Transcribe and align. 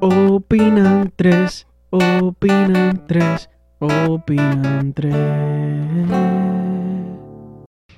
Opinan 0.00 1.12
tres, 1.16 1.66
opinan 1.90 3.04
tres, 3.08 3.50
opinan 3.80 4.92
tres. 4.94 5.12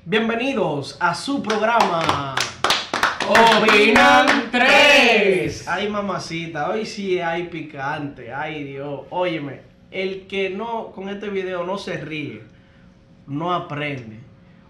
Bienvenidos 0.06 0.96
a 0.98 1.14
su 1.14 1.42
programa. 1.42 2.36
Opinan 3.28 4.50
tres. 4.50 5.68
Ay, 5.68 5.90
mamacita, 5.90 6.70
hoy 6.70 6.86
sí 6.86 7.20
hay 7.20 7.48
picante. 7.48 8.32
Ay, 8.32 8.64
Dios. 8.64 9.02
Óyeme, 9.10 9.60
el 9.90 10.26
que 10.26 10.48
no 10.48 10.92
con 10.92 11.10
este 11.10 11.28
video 11.28 11.64
no 11.64 11.76
se 11.76 11.98
ríe, 11.98 12.42
no 13.26 13.52
aprende, 13.52 14.20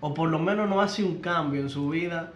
o 0.00 0.14
por 0.14 0.30
lo 0.30 0.40
menos 0.40 0.68
no 0.68 0.80
hace 0.80 1.04
un 1.04 1.20
cambio 1.20 1.60
en 1.60 1.70
su 1.70 1.90
vida, 1.90 2.32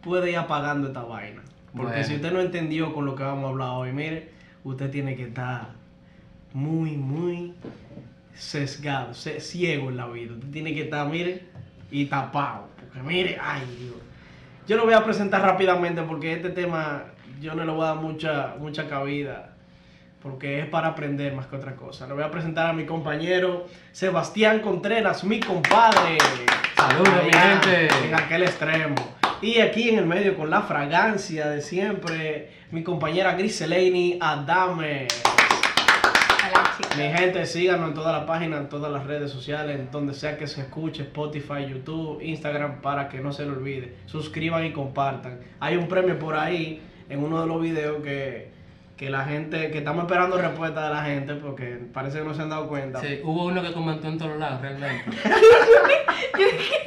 puede 0.00 0.30
ir 0.30 0.38
apagando 0.38 0.88
esta 0.88 1.02
vaina. 1.02 1.42
Porque 1.76 1.92
Bueno. 1.92 2.04
si 2.06 2.14
usted 2.16 2.32
no 2.32 2.40
entendió 2.40 2.92
con 2.92 3.06
lo 3.06 3.14
que 3.14 3.22
vamos 3.22 3.44
a 3.44 3.48
hablar 3.48 3.68
hoy, 3.70 3.92
mire, 3.92 4.30
usted 4.64 4.90
tiene 4.90 5.16
que 5.16 5.24
estar 5.24 5.68
muy, 6.52 6.92
muy 6.96 7.54
sesgado, 8.34 9.14
se- 9.14 9.40
ciego 9.40 9.88
en 9.90 9.96
la 9.96 10.06
vida. 10.06 10.34
Usted 10.34 10.48
tiene 10.50 10.74
que 10.74 10.82
estar, 10.82 11.06
mire, 11.08 11.44
y 11.90 12.06
tapado. 12.06 12.68
Porque 12.78 13.00
mire, 13.02 13.38
ay 13.40 13.62
Dios. 13.78 13.94
Yo 14.68 14.76
lo 14.76 14.84
voy 14.84 14.94
a 14.94 15.04
presentar 15.04 15.42
rápidamente 15.42 16.02
porque 16.02 16.32
este 16.32 16.50
tema 16.50 17.04
yo 17.40 17.54
no 17.54 17.64
le 17.64 17.72
voy 17.72 17.82
a 17.84 17.86
dar 17.88 17.96
mucha, 17.96 18.54
mucha 18.58 18.88
cabida. 18.88 19.48
Porque 20.22 20.60
es 20.60 20.66
para 20.66 20.88
aprender 20.88 21.34
más 21.34 21.46
que 21.46 21.56
otra 21.56 21.74
cosa. 21.74 22.06
Le 22.06 22.12
voy 22.14 22.22
a 22.22 22.30
presentar 22.30 22.68
a 22.68 22.72
mi 22.72 22.84
compañero 22.86 23.66
Sebastián 23.90 24.60
Contreras, 24.60 25.24
mi 25.24 25.40
compadre. 25.40 26.16
Saludos, 26.76 27.24
mi 27.24 27.32
gente. 27.32 27.88
En 28.06 28.14
aquel 28.14 28.44
extremo. 28.44 28.94
Y 29.42 29.58
aquí 29.58 29.88
en 29.88 29.98
el 29.98 30.06
medio 30.06 30.36
con 30.36 30.50
la 30.50 30.62
fragancia 30.62 31.48
de 31.48 31.60
siempre, 31.60 32.50
mi 32.70 32.84
compañera 32.84 33.34
Griselini 33.34 34.16
Adame. 34.20 35.08
Hola, 36.46 36.74
chicos. 36.76 36.96
Mi 36.96 37.08
gente, 37.08 37.44
síganos 37.46 37.88
en 37.88 37.94
todas 37.94 38.16
las 38.16 38.24
páginas, 38.24 38.60
en 38.60 38.68
todas 38.68 38.92
las 38.92 39.04
redes 39.04 39.32
sociales, 39.32 39.80
en 39.80 39.90
donde 39.90 40.14
sea 40.14 40.38
que 40.38 40.46
se 40.46 40.60
escuche, 40.60 41.02
Spotify, 41.02 41.66
YouTube, 41.68 42.22
Instagram, 42.22 42.80
para 42.82 43.08
que 43.08 43.18
no 43.18 43.32
se 43.32 43.44
le 43.44 43.50
olvide. 43.50 43.96
Suscriban 44.06 44.64
y 44.64 44.70
compartan. 44.70 45.40
Hay 45.58 45.74
un 45.76 45.88
premio 45.88 46.16
por 46.20 46.36
ahí 46.36 46.80
en 47.08 47.18
uno 47.18 47.40
de 47.40 47.48
los 47.48 47.60
videos 47.60 48.00
que, 48.00 48.48
que 48.96 49.10
la 49.10 49.24
gente, 49.24 49.72
que 49.72 49.78
estamos 49.78 50.04
esperando 50.04 50.38
respuesta 50.38 50.84
de 50.86 50.94
la 50.94 51.02
gente, 51.02 51.34
porque 51.34 51.80
parece 51.92 52.20
que 52.20 52.24
no 52.24 52.32
se 52.32 52.42
han 52.42 52.50
dado 52.50 52.68
cuenta. 52.68 53.00
Sí, 53.00 53.18
hubo 53.24 53.46
uno 53.46 53.60
que 53.60 53.72
comentó 53.72 54.06
en 54.06 54.18
todos 54.18 54.38
lados, 54.38 54.60
realmente. 54.60 55.04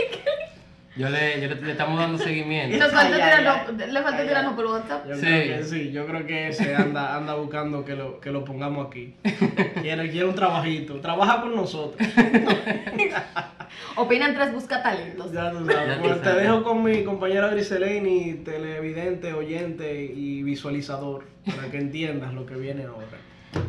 Yo 0.98 1.10
le, 1.10 1.42
yo 1.42 1.50
le, 1.50 1.56
le 1.62 1.72
estamos 1.74 2.00
dando 2.00 2.18
seguimiento. 2.18 2.78
Nos 2.78 2.92
falta 2.92 3.16
Ay, 3.16 3.44
le 3.78 4.02
falta 4.02 4.18
Ay, 4.22 4.28
tirarnos 4.28 4.52
ay. 4.52 4.56
por 4.56 4.66
WhatsApp. 4.68 5.06
Yo 5.10 5.16
Sí. 5.16 5.22
creo 5.22 5.58
que 5.58 5.64
sí, 5.66 5.92
yo 5.92 6.06
creo 6.06 6.26
que 6.26 6.48
ese 6.48 6.74
anda, 6.76 7.16
anda 7.18 7.34
buscando 7.36 7.84
que 7.84 7.96
lo, 7.96 8.20
que 8.22 8.32
lo 8.32 8.46
pongamos 8.46 8.88
aquí. 8.88 9.14
Quiere, 9.82 10.10
quiere 10.10 10.26
un 10.26 10.36
trabajito, 10.36 11.02
trabaja 11.02 11.42
con 11.42 11.54
nosotros. 11.56 12.08
Opinan 13.98 14.36
tres 14.36 14.54
busca 14.54 14.82
talentos. 14.82 15.32
Ya 15.32 15.52
tú 15.52 15.66
Ya 15.68 15.74
sabes. 15.74 16.00
Bueno, 16.00 16.16
te 16.18 16.34
dejo 16.34 16.64
con 16.64 16.84
mi 16.84 17.04
compañera 17.04 17.48
Griseleni, 17.50 18.36
televidente, 18.46 19.34
oyente 19.34 20.04
y 20.06 20.44
visualizador, 20.44 21.26
para 21.46 21.70
que 21.70 21.78
entiendas 21.78 22.34
lo 22.34 22.46
que 22.46 22.56
viene 22.56 22.84
ahora. 22.86 23.06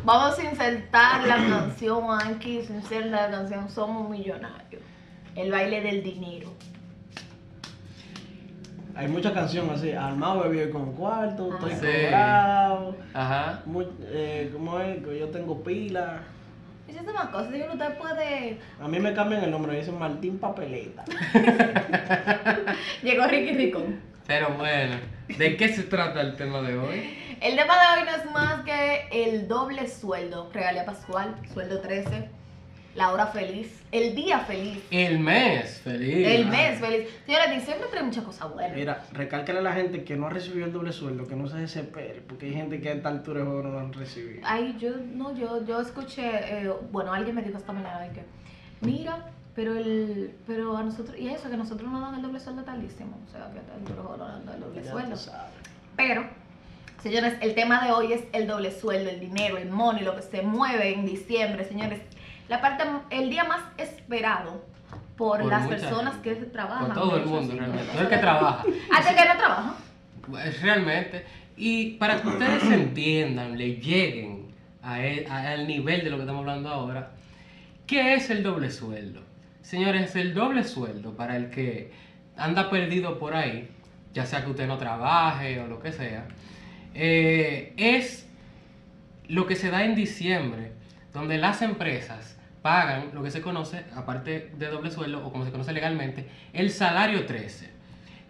Vamos 0.03 0.37
a 0.39 0.43
insertar 0.49 1.25
la 1.27 1.35
canción 1.35 2.03
aquí, 2.21 2.61
se 2.61 2.73
inserta 2.73 3.09
la 3.27 3.31
canción 3.31 3.69
Somos 3.69 4.09
Millonarios. 4.09 4.81
El 5.35 5.51
baile 5.51 5.81
del 5.81 6.03
dinero. 6.03 6.51
Hay 8.97 9.07
muchas 9.07 9.31
canciones 9.33 9.71
así, 9.79 9.91
armado, 9.91 10.41
bebido 10.49 10.71
con 10.71 10.93
cuarto, 10.93 11.53
estoy. 11.53 11.71
Sí. 11.73 12.05
cobrado, 12.05 12.95
Ajá. 13.13 13.61
mu- 13.65 13.83
eh, 14.07 14.49
¿cómo 14.51 14.79
es? 14.79 15.03
Que 15.03 15.19
yo 15.19 15.27
tengo 15.29 15.63
pila. 15.63 16.19
Esa 16.87 17.01
es 17.01 17.07
una 17.07 17.29
cosa, 17.31 17.49
digo, 17.51 17.67
usted 17.71 17.97
puede... 17.97 18.57
A 18.81 18.87
mí 18.87 18.99
me 18.99 19.13
cambian 19.13 19.43
el 19.43 19.51
nombre, 19.51 19.73
me 19.73 19.79
dicen 19.79 19.99
Martín 19.99 20.39
Papeleta. 20.39 21.03
Llegó 23.03 23.27
Ricky 23.27 23.53
Ricón. 23.55 23.99
Pero 24.25 24.49
bueno, 24.57 24.95
¿de 25.37 25.57
qué 25.57 25.69
se 25.69 25.83
trata 25.83 26.21
el 26.21 26.35
tema 26.35 26.61
de 26.61 26.77
hoy? 26.77 27.17
El 27.41 27.55
tema 27.55 27.73
de 27.75 27.99
hoy 27.99 28.05
no 28.05 28.11
es 28.15 28.31
más 28.31 28.63
que 28.63 29.07
el 29.11 29.47
doble 29.47 29.87
sueldo. 29.87 30.49
Regalía 30.53 30.85
Pascual, 30.85 31.35
sueldo 31.53 31.79
13, 31.81 32.29
la 32.97 33.11
hora 33.11 33.27
feliz, 33.27 33.83
el 33.91 34.15
día 34.15 34.39
feliz, 34.39 34.83
El 34.89 35.19
mes, 35.19 35.81
feliz. 35.81 36.27
el 36.27 36.47
mes 36.47 36.79
feliz. 36.79 37.07
Señora, 37.27 37.47
diciembre 37.47 37.87
trae 37.91 38.01
muchas 38.03 38.23
cosas 38.23 38.51
buenas. 38.51 38.75
Mira, 38.75 39.05
recálcale 39.13 39.59
a 39.59 39.61
la 39.61 39.73
gente 39.73 40.03
que 40.03 40.15
no 40.17 40.25
ha 40.25 40.29
recibido 40.31 40.65
el 40.65 40.73
doble 40.73 40.91
sueldo, 40.91 41.27
que 41.27 41.35
no 41.35 41.47
se 41.47 41.57
desespere, 41.57 42.21
porque 42.27 42.47
hay 42.47 42.53
gente 42.53 42.81
que 42.81 42.89
a 42.89 42.93
esta 42.93 43.09
altura 43.09 43.41
de 43.41 43.45
juego 43.45 43.61
no 43.63 43.69
lo 43.69 43.79
han 43.79 43.93
recibido. 43.93 44.41
Ay, 44.43 44.75
yo 44.79 44.89
no, 44.97 45.35
yo, 45.37 45.63
yo 45.63 45.79
escuché, 45.79 46.23
eh, 46.25 46.73
bueno, 46.91 47.13
alguien 47.13 47.35
me 47.35 47.43
dijo 47.43 47.57
esta 47.59 47.71
mañana 47.71 47.99
de 47.99 48.13
que, 48.13 48.25
mira, 48.81 49.27
pero 49.55 49.75
el, 49.75 50.33
pero 50.47 50.75
a 50.75 50.81
nosotros, 50.81 51.15
y 51.19 51.29
eso, 51.29 51.51
que 51.51 51.57
nosotros 51.57 51.91
nos 51.91 52.01
dan 52.01 52.15
el 52.15 52.23
doble 52.23 52.39
sueldo 52.39 52.63
tardísimo, 52.63 53.19
o 53.27 53.31
sea, 53.31 53.51
que 53.51 53.59
el 53.59 53.95
no 53.95 54.03
nos 54.03 54.19
dan 54.19 54.55
el 54.55 54.59
doble 54.59 54.83
Ya 54.83 54.91
sueldo. 54.91 55.15
Pero, 55.95 56.25
señores, 57.03 57.35
el 57.41 57.53
tema 57.53 57.85
de 57.85 57.91
hoy 57.91 58.13
es 58.13 58.23
el 58.33 58.47
doble 58.47 58.71
sueldo, 58.71 59.11
el 59.11 59.19
dinero, 59.19 59.57
el 59.57 59.69
money, 59.69 60.03
lo 60.03 60.15
que 60.15 60.23
se 60.23 60.41
mueve 60.41 60.95
en 60.95 61.05
diciembre, 61.05 61.63
señores. 61.63 62.01
La 62.49 62.61
parte, 62.61 62.83
el 63.09 63.29
día 63.29 63.43
más 63.43 63.61
esperado 63.77 64.65
por, 65.17 65.41
Por 65.41 65.49
las 65.51 65.67
personas 65.67 66.15
que 66.17 66.35
trabajan. 66.35 66.87
Por 66.87 66.95
todo 66.95 67.17
el 67.17 67.25
mundo, 67.25 67.55
realmente. 67.57 67.91
Todo 67.91 68.01
el 68.03 68.09
que 68.09 68.17
trabaja. 68.17 68.63
Hasta 68.93 69.09
el 69.11 69.15
que 69.17 69.25
no 69.25 69.37
trabaja. 69.37 69.75
Pues, 70.29 70.61
Realmente. 70.61 71.25
Y 71.57 71.91
para 71.93 72.21
que 72.21 72.27
ustedes 72.27 72.63
entiendan, 72.71 73.57
le 73.57 73.75
lleguen 73.77 74.47
a 74.83 75.01
e- 75.03 75.25
a- 75.27 75.49
al 75.53 75.67
nivel 75.67 76.03
de 76.03 76.09
lo 76.11 76.17
que 76.17 76.21
estamos 76.23 76.41
hablando 76.41 76.69
ahora, 76.69 77.11
¿qué 77.87 78.13
es 78.13 78.29
el 78.29 78.43
doble 78.43 78.69
sueldo? 78.69 79.21
Señores, 79.61 80.15
el 80.15 80.33
doble 80.35 80.63
sueldo 80.63 81.15
para 81.17 81.35
el 81.35 81.49
que 81.49 81.91
anda 82.37 82.69
perdido 82.69 83.17
por 83.17 83.35
ahí, 83.35 83.69
ya 84.13 84.25
sea 84.27 84.43
que 84.43 84.51
usted 84.51 84.67
no 84.67 84.77
trabaje 84.77 85.59
o 85.59 85.67
lo 85.67 85.79
que 85.79 85.91
sea, 85.91 86.25
eh, 86.93 87.73
es 87.77 88.27
lo 89.27 89.47
que 89.47 89.55
se 89.55 89.71
da 89.71 89.83
en 89.83 89.95
diciembre, 89.95 90.71
donde 91.11 91.37
las 91.39 91.61
empresas 91.63 92.36
pagan 92.71 93.11
lo 93.13 93.23
que 93.23 93.31
se 93.31 93.39
conoce, 93.41 93.85
aparte 93.95 94.51
de 94.57 94.67
doble 94.67 94.91
sueldo 94.91 95.25
o 95.25 95.31
como 95.31 95.45
se 95.45 95.51
conoce 95.51 95.71
legalmente, 95.71 96.25
el 96.51 96.69
salario 96.69 97.25
13, 97.25 97.69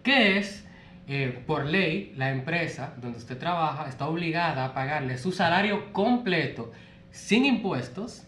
que 0.04 0.38
es, 0.38 0.64
eh, 1.08 1.40
por 1.44 1.64
ley, 1.66 2.12
la 2.16 2.30
empresa 2.30 2.94
donde 3.00 3.18
usted 3.18 3.36
trabaja 3.36 3.88
está 3.88 4.06
obligada 4.06 4.64
a 4.66 4.74
pagarle 4.74 5.18
su 5.18 5.32
salario 5.32 5.92
completo, 5.92 6.70
sin 7.10 7.44
impuestos, 7.46 8.22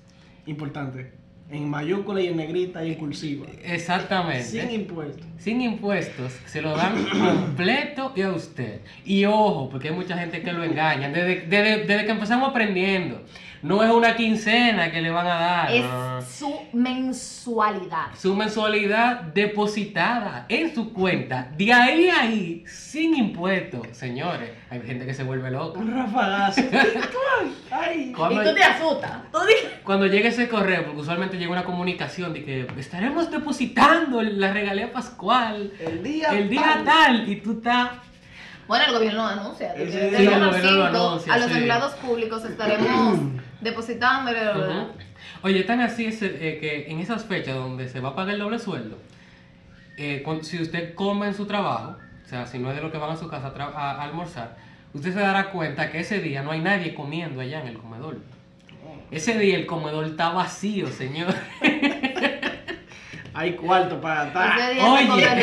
Importante. 0.46 1.12
En 1.48 1.68
mayúscula 1.68 2.20
y 2.20 2.26
en 2.28 2.36
negrita 2.38 2.84
y 2.84 2.88
en 2.92 2.94
cursiva. 2.96 3.46
exactamente. 3.62 4.42
Sin 4.44 4.70
impuestos. 4.70 5.26
sin 5.38 5.60
impuestos, 5.60 6.32
se 6.46 6.60
lo 6.62 6.76
dan 6.76 6.94
completo 7.04 8.12
a 8.24 8.28
usted. 8.32 8.80
Y 9.04 9.24
ojo, 9.26 9.68
porque 9.70 9.88
hay 9.88 9.94
mucha 9.94 10.16
gente 10.18 10.42
que 10.42 10.52
lo 10.52 10.64
engaña. 10.64 11.08
Desde, 11.08 11.46
desde- 11.46 11.84
desde 11.86 12.04
que 12.06 12.10
empezamos 12.12 12.50
aprendiendo, 12.50 13.22
no 13.62 13.82
es 13.82 13.90
una 13.90 14.16
quincena 14.16 14.90
que 14.90 15.00
le 15.02 15.10
van 15.10 15.26
a 15.26 15.34
dar. 15.34 15.70
no. 15.70 16.18
Es 16.18 16.26
su 16.26 16.54
mensualidad. 16.72 18.06
Su 18.18 18.34
mensualidad 18.34 19.20
depositada 19.22 20.46
en 20.48 20.74
su 20.74 20.92
cuenta, 20.92 21.50
de 21.56 21.72
ahí 21.72 22.08
a 22.08 22.20
ahí, 22.20 22.64
sin 22.66 23.14
impuestos. 23.14 23.86
Señores, 23.92 24.50
hay 24.70 24.80
gente 24.82 25.04
que 25.06 25.14
se 25.14 25.22
vuelve 25.22 25.50
loca. 25.50 25.78
Un 25.78 25.92
rafagazo. 25.94 26.62
Ay. 27.70 28.12
Cuando, 28.16 28.42
Y 28.42 28.46
tú 28.46 28.54
te 28.54 28.62
asustas. 28.64 29.12
Cuando 29.84 30.06
llega 30.06 30.28
ese 30.28 30.48
correo, 30.48 30.84
porque 30.84 31.00
usualmente 31.00 31.36
llega 31.38 31.50
una 31.52 31.64
comunicación 31.64 32.32
de 32.32 32.44
que 32.44 32.66
estaremos 32.78 33.30
depositando 33.30 34.22
la 34.22 34.52
regalía 34.52 34.92
pascual 34.92 35.72
El 35.78 36.02
día. 36.02 36.28
el 36.30 36.48
día 36.48 36.82
tal, 36.84 37.28
y 37.28 37.36
tú 37.36 37.52
estás 37.52 37.90
Bueno, 38.66 38.84
el 38.86 38.92
gobierno 38.92 39.26
anuncia. 39.26 39.72
Sí, 39.76 39.82
el 39.82 40.28
1 40.28 40.34
al 40.36 40.46
gobierno 40.50 40.70
lo 40.70 40.88
5, 40.90 40.96
anuncia, 41.08 41.34
a 41.34 41.38
los 41.38 41.46
sí. 41.48 41.54
empleados 41.54 41.92
públicos 41.94 42.44
estaremos 42.44 43.18
depositando. 43.60 44.30
Ujú. 44.30 44.88
Oye, 45.42 45.62
tan 45.64 45.80
así 45.80 46.06
es 46.06 46.22
eh, 46.22 46.58
que 46.60 46.86
en 46.88 47.00
esas 47.00 47.24
fechas 47.24 47.54
donde 47.54 47.88
se 47.88 48.00
va 48.00 48.10
a 48.10 48.14
pagar 48.14 48.34
el 48.34 48.40
doble 48.40 48.58
sueldo, 48.58 48.98
eh, 49.96 50.22
con- 50.24 50.44
si 50.44 50.60
usted 50.60 50.94
come 50.94 51.26
en 51.28 51.34
su 51.34 51.46
trabajo, 51.46 51.96
o 52.24 52.28
sea, 52.28 52.46
si 52.46 52.58
no 52.58 52.70
es 52.70 52.76
de 52.76 52.82
lo 52.82 52.92
que 52.92 52.98
van 52.98 53.10
a 53.10 53.16
su 53.16 53.28
casa 53.28 53.52
a, 53.56 54.02
almorzar, 54.02 54.56
usted 54.94 55.12
se 55.12 55.20
dará 55.20 55.50
cuenta 55.50 55.90
que 55.90 56.00
ese 56.00 56.20
día 56.20 56.42
no 56.42 56.52
hay 56.52 56.60
nadie 56.60 56.94
comiendo 56.94 57.40
allá 57.40 57.60
en 57.60 57.68
el 57.68 57.78
comedor. 57.78 58.18
Ese 59.10 59.38
día 59.38 59.56
el 59.56 59.66
comedor 59.66 60.04
está 60.04 60.30
vacío, 60.30 60.86
señor. 60.88 61.34
Hay 63.34 63.54
cuarto 63.54 64.00
para 64.00 64.24
gastar. 64.24 64.58
Ese 64.58 64.74
día 64.74 64.82
se 64.82 64.90
Oye. 64.90 65.06
come 65.06 65.22
en 65.22 65.38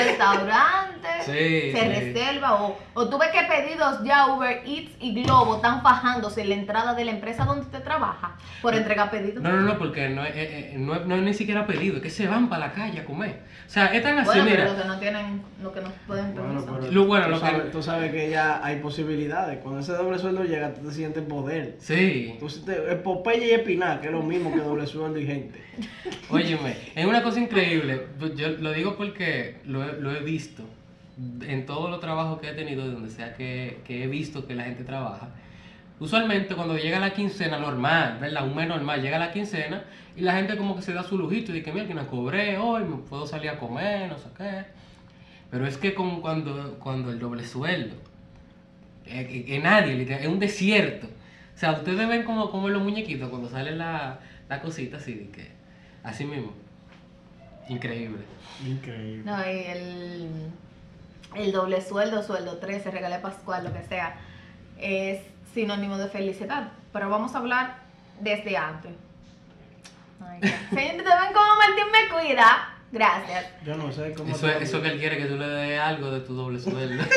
Sí, 1.25 1.71
se 1.71 1.71
sí. 1.73 1.87
reserva 1.87 2.63
o, 2.63 2.77
o 2.93 3.09
tú 3.09 3.17
ves 3.17 3.29
que 3.29 3.41
pedidos 3.43 4.03
ya 4.03 4.27
Uber 4.27 4.61
Eats 4.65 4.91
y 4.99 5.13
Globo 5.23 5.55
están 5.57 5.81
fajándose 5.81 6.41
en 6.41 6.49
la 6.49 6.55
entrada 6.55 6.93
de 6.93 7.05
la 7.05 7.11
empresa 7.11 7.45
donde 7.45 7.61
usted 7.63 7.83
trabaja 7.83 8.35
por 8.61 8.75
entregar 8.75 9.11
pedidos. 9.11 9.41
No, 9.43 9.51
no, 9.51 9.61
no, 9.61 9.77
porque 9.77 10.09
no 10.09 10.23
es, 10.25 10.35
eh, 10.35 10.71
eh, 10.73 10.75
no 10.77 10.95
es- 10.95 11.05
no 11.05 11.15
es 11.15 11.21
ni 11.21 11.33
siquiera 11.33 11.65
pedido, 11.67 11.97
es 11.97 12.01
que 12.03 12.09
se 12.09 12.27
van 12.27 12.49
para 12.49 12.67
la 12.67 12.73
calle 12.73 12.99
a 13.01 13.05
comer. 13.05 13.41
O 13.67 13.69
sea, 13.69 13.87
están 13.93 14.17
así, 14.19 14.27
Bueno, 14.27 14.45
pero 14.45 14.61
mira. 14.63 14.73
los 14.73 14.81
que 14.81 14.87
no 14.87 14.99
tienen, 14.99 15.41
los 15.61 15.73
que 15.73 15.81
no 15.81 15.91
pueden 16.07 16.33
Bueno, 16.33 16.47
permiso. 16.65 16.77
pero 16.79 16.91
Lo 16.91 17.05
bueno, 17.05 17.25
tú, 17.25 17.31
lo 17.31 17.39
que- 17.41 17.45
sabes, 17.47 17.71
tú 17.71 17.83
sabes 17.83 18.11
que 18.11 18.29
ya 18.29 18.61
hay 18.63 18.77
posibilidades. 18.79 19.59
Cuando 19.59 19.81
ese 19.81 19.91
doble 19.93 20.17
sueldo 20.19 20.43
llega, 20.43 20.73
tú 20.73 20.87
te 20.87 20.93
sientes 20.93 21.23
poder. 21.23 21.75
Sí. 21.79 22.35
Tú 22.39 22.47
es 22.47 22.95
Popeye 23.03 23.47
y 23.47 23.51
Espinar, 23.51 23.99
que 23.99 24.07
es 24.07 24.13
lo 24.13 24.21
mismo 24.23 24.53
que 24.53 24.59
doble 24.59 24.87
sueldo 24.87 25.19
y 25.19 25.25
gente. 25.27 25.61
Óyeme, 26.29 26.75
es 26.95 27.05
una 27.05 27.21
cosa 27.23 27.39
increíble. 27.39 28.07
Yo 28.35 28.49
lo 28.59 28.71
digo 28.71 28.95
porque 28.97 29.57
lo 29.65 29.83
he, 29.83 29.93
lo 30.01 30.11
he 30.15 30.19
visto 30.21 30.63
en 31.41 31.65
todos 31.65 31.89
los 31.89 31.99
trabajos 31.99 32.39
que 32.39 32.49
he 32.49 32.53
tenido, 32.53 32.85
de 32.85 32.93
donde 32.93 33.09
sea 33.09 33.33
que, 33.33 33.81
que 33.85 34.03
he 34.03 34.07
visto 34.07 34.45
que 34.45 34.55
la 34.55 34.63
gente 34.63 34.83
trabaja. 34.83 35.29
Usualmente 35.99 36.53
cuando 36.55 36.77
llega 36.77 36.99
la 36.99 37.11
quincena 37.11 37.57
normal, 37.57 38.19
¿verdad? 38.21 38.45
Un 38.45 38.55
mes 38.55 38.67
normal, 38.67 39.01
llega 39.01 39.17
la 39.17 39.31
quincena 39.31 39.83
y 40.15 40.21
la 40.21 40.35
gente 40.35 40.55
como 40.55 40.75
que 40.75 40.83
se 40.83 40.93
da 40.93 41.01
su 41.01 41.17
lujito 41.17 41.55
y 41.55 41.63
que 41.63 41.71
mira 41.71 41.87
que 41.87 41.95
me 41.95 42.05
cobré 42.05 42.57
hoy, 42.57 42.83
me 42.83 42.97
puedo 42.97 43.25
salir 43.25 43.49
a 43.49 43.57
comer, 43.57 44.09
no 44.09 44.17
sé 44.17 44.29
qué. 44.37 44.65
Pero 45.49 45.65
es 45.65 45.77
que 45.77 45.95
con, 45.95 46.21
cuando, 46.21 46.77
cuando 46.79 47.09
el 47.11 47.17
doble 47.17 47.43
sueldo, 47.45 47.95
eh, 49.07 49.45
que, 49.47 49.59
nadie, 49.59 49.95
literal, 49.95 50.21
es 50.21 50.27
un 50.27 50.39
desierto. 50.39 51.07
O 51.07 51.57
sea, 51.57 51.71
ustedes 51.71 52.07
ven 52.07 52.23
como, 52.23 52.51
como 52.51 52.67
en 52.67 52.73
los 52.75 52.83
muñequitos 52.83 53.29
cuando 53.29 53.49
sale 53.49 53.75
la, 53.75 54.19
la 54.49 54.61
cosita 54.61 54.97
así, 54.97 55.15
de 55.15 55.29
que, 55.29 55.47
así 56.03 56.25
mismo. 56.25 56.53
Increíble. 57.69 58.19
Increíble. 58.65 59.23
No, 59.25 59.39
y 59.39 59.59
el, 59.65 60.29
el 61.37 61.51
doble 61.51 61.81
sueldo, 61.81 62.23
sueldo 62.23 62.57
13, 62.57 62.91
regalo 62.91 63.21
pascual, 63.21 63.63
lo 63.63 63.73
que 63.73 63.83
sea, 63.83 64.15
es 64.79 65.19
sinónimo 65.53 65.97
de 65.97 66.07
felicidad. 66.09 66.69
Pero 66.93 67.09
vamos 67.09 67.33
a 67.35 67.39
hablar 67.39 67.75
desde 68.19 68.57
antes. 68.57 68.91
Señor, 70.19 70.51
¿te 70.69 71.03
ven 71.03 71.33
cómo 71.33 71.55
Martín 71.57 71.85
me 71.91 72.07
cuida? 72.13 72.73
Gracias. 72.91 73.45
Yo 73.65 73.75
no 73.75 73.91
sé 73.91 74.13
cómo. 74.13 74.33
Eso, 74.33 74.47
te- 74.47 74.55
es- 74.57 74.61
eso 74.69 74.81
que 74.81 74.87
él 74.89 74.99
quiere 74.99 75.17
que 75.17 75.25
tú 75.25 75.35
le 75.35 75.45
des 75.47 75.79
algo 75.79 76.09
de 76.11 76.21
tu 76.21 76.33
doble 76.35 76.59
sueldo. 76.59 77.03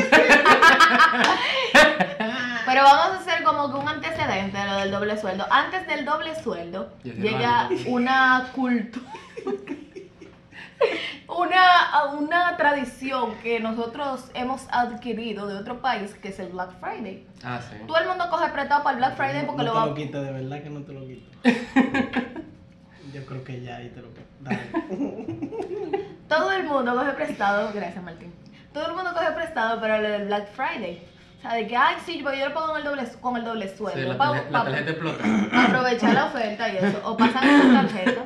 Pero 2.66 2.82
vamos 2.84 3.16
a 3.16 3.20
hacer 3.20 3.42
como 3.42 3.70
que 3.72 3.78
un 3.78 3.88
antecedente 3.88 4.56
de 4.58 4.64
lo 4.66 4.76
del 4.78 4.90
doble 4.90 5.16
sueldo. 5.18 5.46
Antes 5.50 5.86
del 5.86 6.04
doble 6.04 6.34
sueldo 6.42 6.92
llega 7.04 7.68
una 7.86 8.48
cultura, 8.52 9.06
una, 11.40 12.04
una 12.18 12.56
tradición 12.56 13.34
que 13.42 13.60
nosotros 13.60 14.30
hemos 14.34 14.66
adquirido 14.70 15.46
de 15.46 15.56
otro 15.56 15.80
país, 15.80 16.12
que 16.14 16.28
es 16.28 16.38
el 16.38 16.48
Black 16.48 16.78
Friday. 16.80 17.26
ah, 17.44 17.60
sí. 17.60 17.76
Todo 17.86 17.98
el 17.98 18.08
mundo 18.08 18.24
coge 18.30 18.48
prestado 18.50 18.82
para 18.82 18.94
el 18.94 18.98
Black 18.98 19.16
Friday 19.16 19.46
porque 19.46 19.62
no 19.62 19.68
lo 19.68 19.72
te 19.72 19.78
va 19.78 19.86
lo 19.86 19.94
quites, 19.94 20.22
de 20.24 20.32
verdad 20.32 20.62
que 20.62 20.70
no 20.70 20.80
te 20.82 20.92
lo 20.92 21.00
quites. 21.06 21.30
Yo 23.14 23.26
creo 23.26 23.42
que 23.44 23.60
ya 23.60 23.76
ahí 23.76 23.88
te 23.88 24.00
lo 24.02 24.08
Dale. 24.40 24.70
Todo 26.28 26.52
el 26.52 26.64
mundo 26.64 26.94
coge 26.94 27.10
prestado, 27.12 27.70
gracias 27.74 28.02
Martín. 28.02 28.32
Todo 28.72 28.86
el 28.86 28.94
mundo 28.94 29.12
coge 29.12 29.32
prestado 29.32 29.80
para 29.80 29.98
lo 30.00 30.08
del 30.08 30.26
Black 30.26 30.48
Friday. 30.52 31.02
O 31.38 31.42
sea, 31.42 31.54
de 31.54 31.66
que, 31.66 31.76
ay, 31.76 31.96
sí, 32.04 32.22
yo 32.22 32.48
lo 32.48 32.54
pago 32.54 32.68
con 32.68 32.76
el 32.78 32.84
doble, 32.84 33.02
con 33.20 33.36
el 33.36 33.44
doble 33.44 33.68
Sí, 33.68 33.76
sueldo. 33.78 34.12
la, 34.12 34.18
Pa- 34.18 34.26
tarje- 34.32 34.50
la 34.50 34.58
pa- 34.58 34.64
tarjeta 34.70 34.90
explota. 34.90 35.24
aprovechar 35.66 36.14
la 36.14 36.24
oferta 36.26 36.68
y 36.72 36.76
eso. 36.76 37.00
O 37.04 37.16
pasan 37.16 37.62
su 37.62 37.72
tarjeta. 37.72 38.24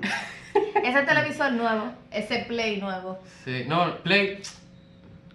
ese 0.88 1.02
televisor 1.02 1.52
nuevo, 1.52 1.92
ese 2.10 2.44
play 2.48 2.80
nuevo. 2.80 3.18
Sí. 3.44 3.64
No, 3.66 3.96
Play. 4.02 4.40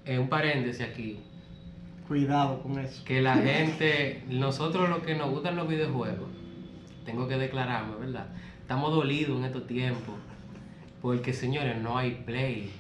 eh, 0.06 0.18
un 0.20 0.28
paréntesis 0.30 0.82
aquí. 0.86 1.20
Cuidado 2.08 2.62
con 2.62 2.78
eso. 2.80 3.04
Que 3.06 3.22
la 3.22 3.36
gente, 3.38 4.24
nosotros 4.28 4.90
los 4.90 5.00
que 5.04 5.16
nos 5.16 5.30
gustan 5.30 5.56
los 5.56 5.68
videojuegos, 5.68 6.30
tengo 7.06 7.28
que 7.28 7.38
declararme, 7.38 7.96
¿verdad? 7.98 8.28
Estamos 8.62 8.92
dolidos 8.94 9.38
en 9.40 9.46
estos 9.46 9.68
tiempos. 9.68 10.16
Porque, 11.02 11.34
señores, 11.34 11.78
no 11.78 11.98
hay 11.98 12.12
play. 12.26 12.72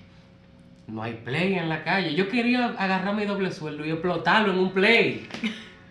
No 0.87 1.03
hay 1.03 1.13
play 1.13 1.55
en 1.55 1.67
la 1.69 1.83
calle. 1.83 2.15
Yo 2.15 2.29
quería 2.29 2.67
agarrar 2.77 3.13
mi 3.15 3.25
doble 3.25 3.51
sueldo 3.51 3.85
y 3.85 3.91
explotarlo 3.91 4.53
en 4.53 4.59
un 4.59 4.71
play. 4.71 5.27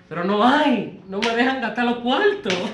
Pero 0.09 0.25
no 0.25 0.43
hay. 0.47 1.01
No 1.09 1.19
me 1.19 1.35
dejan 1.37 1.61
gastar 1.61 1.85
los 1.85 1.99
cuartos. 1.99 2.55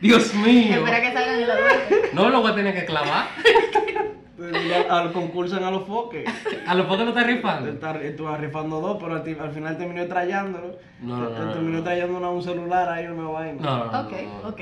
Dios 0.00 0.34
mío. 0.34 0.78
Espera 0.78 1.00
que 1.00 1.12
salgan 1.12 1.40
en 1.40 1.48
la 1.48 1.54
dueña. 1.56 2.08
No 2.12 2.28
lo 2.28 2.40
voy 2.42 2.52
a 2.52 2.54
tener 2.54 2.74
que 2.74 2.84
clavar. 2.84 3.28
Ya 4.68 4.82
Al 4.90 5.12
concurso 5.12 5.56
en 5.56 5.64
a 5.64 5.70
los 5.70 5.86
foques. 5.86 6.28
A 6.66 6.74
los 6.74 6.86
pocos 6.86 7.04
no 7.04 7.08
está 7.08 7.22
Te 7.22 7.32
rifando. 7.32 7.70
Estuve 7.70 8.36
rifando 8.36 8.80
dos, 8.80 8.98
pero 9.00 9.14
al, 9.14 9.52
final 9.52 9.78
terminé 9.78 10.04
trayándolo. 10.04 10.76
No, 11.00 11.30
no, 11.30 11.54
no, 11.54 11.82
trayéndolo 11.82 12.26
a 12.26 12.30
un 12.30 12.42
celular 12.42 12.88
ahí, 12.88 13.06
una 13.06 13.28
vaina. 13.28 13.62
No, 13.62 13.84
no, 13.86 13.92
no. 13.92 14.00
Ok, 14.00 14.12
ok. 14.44 14.60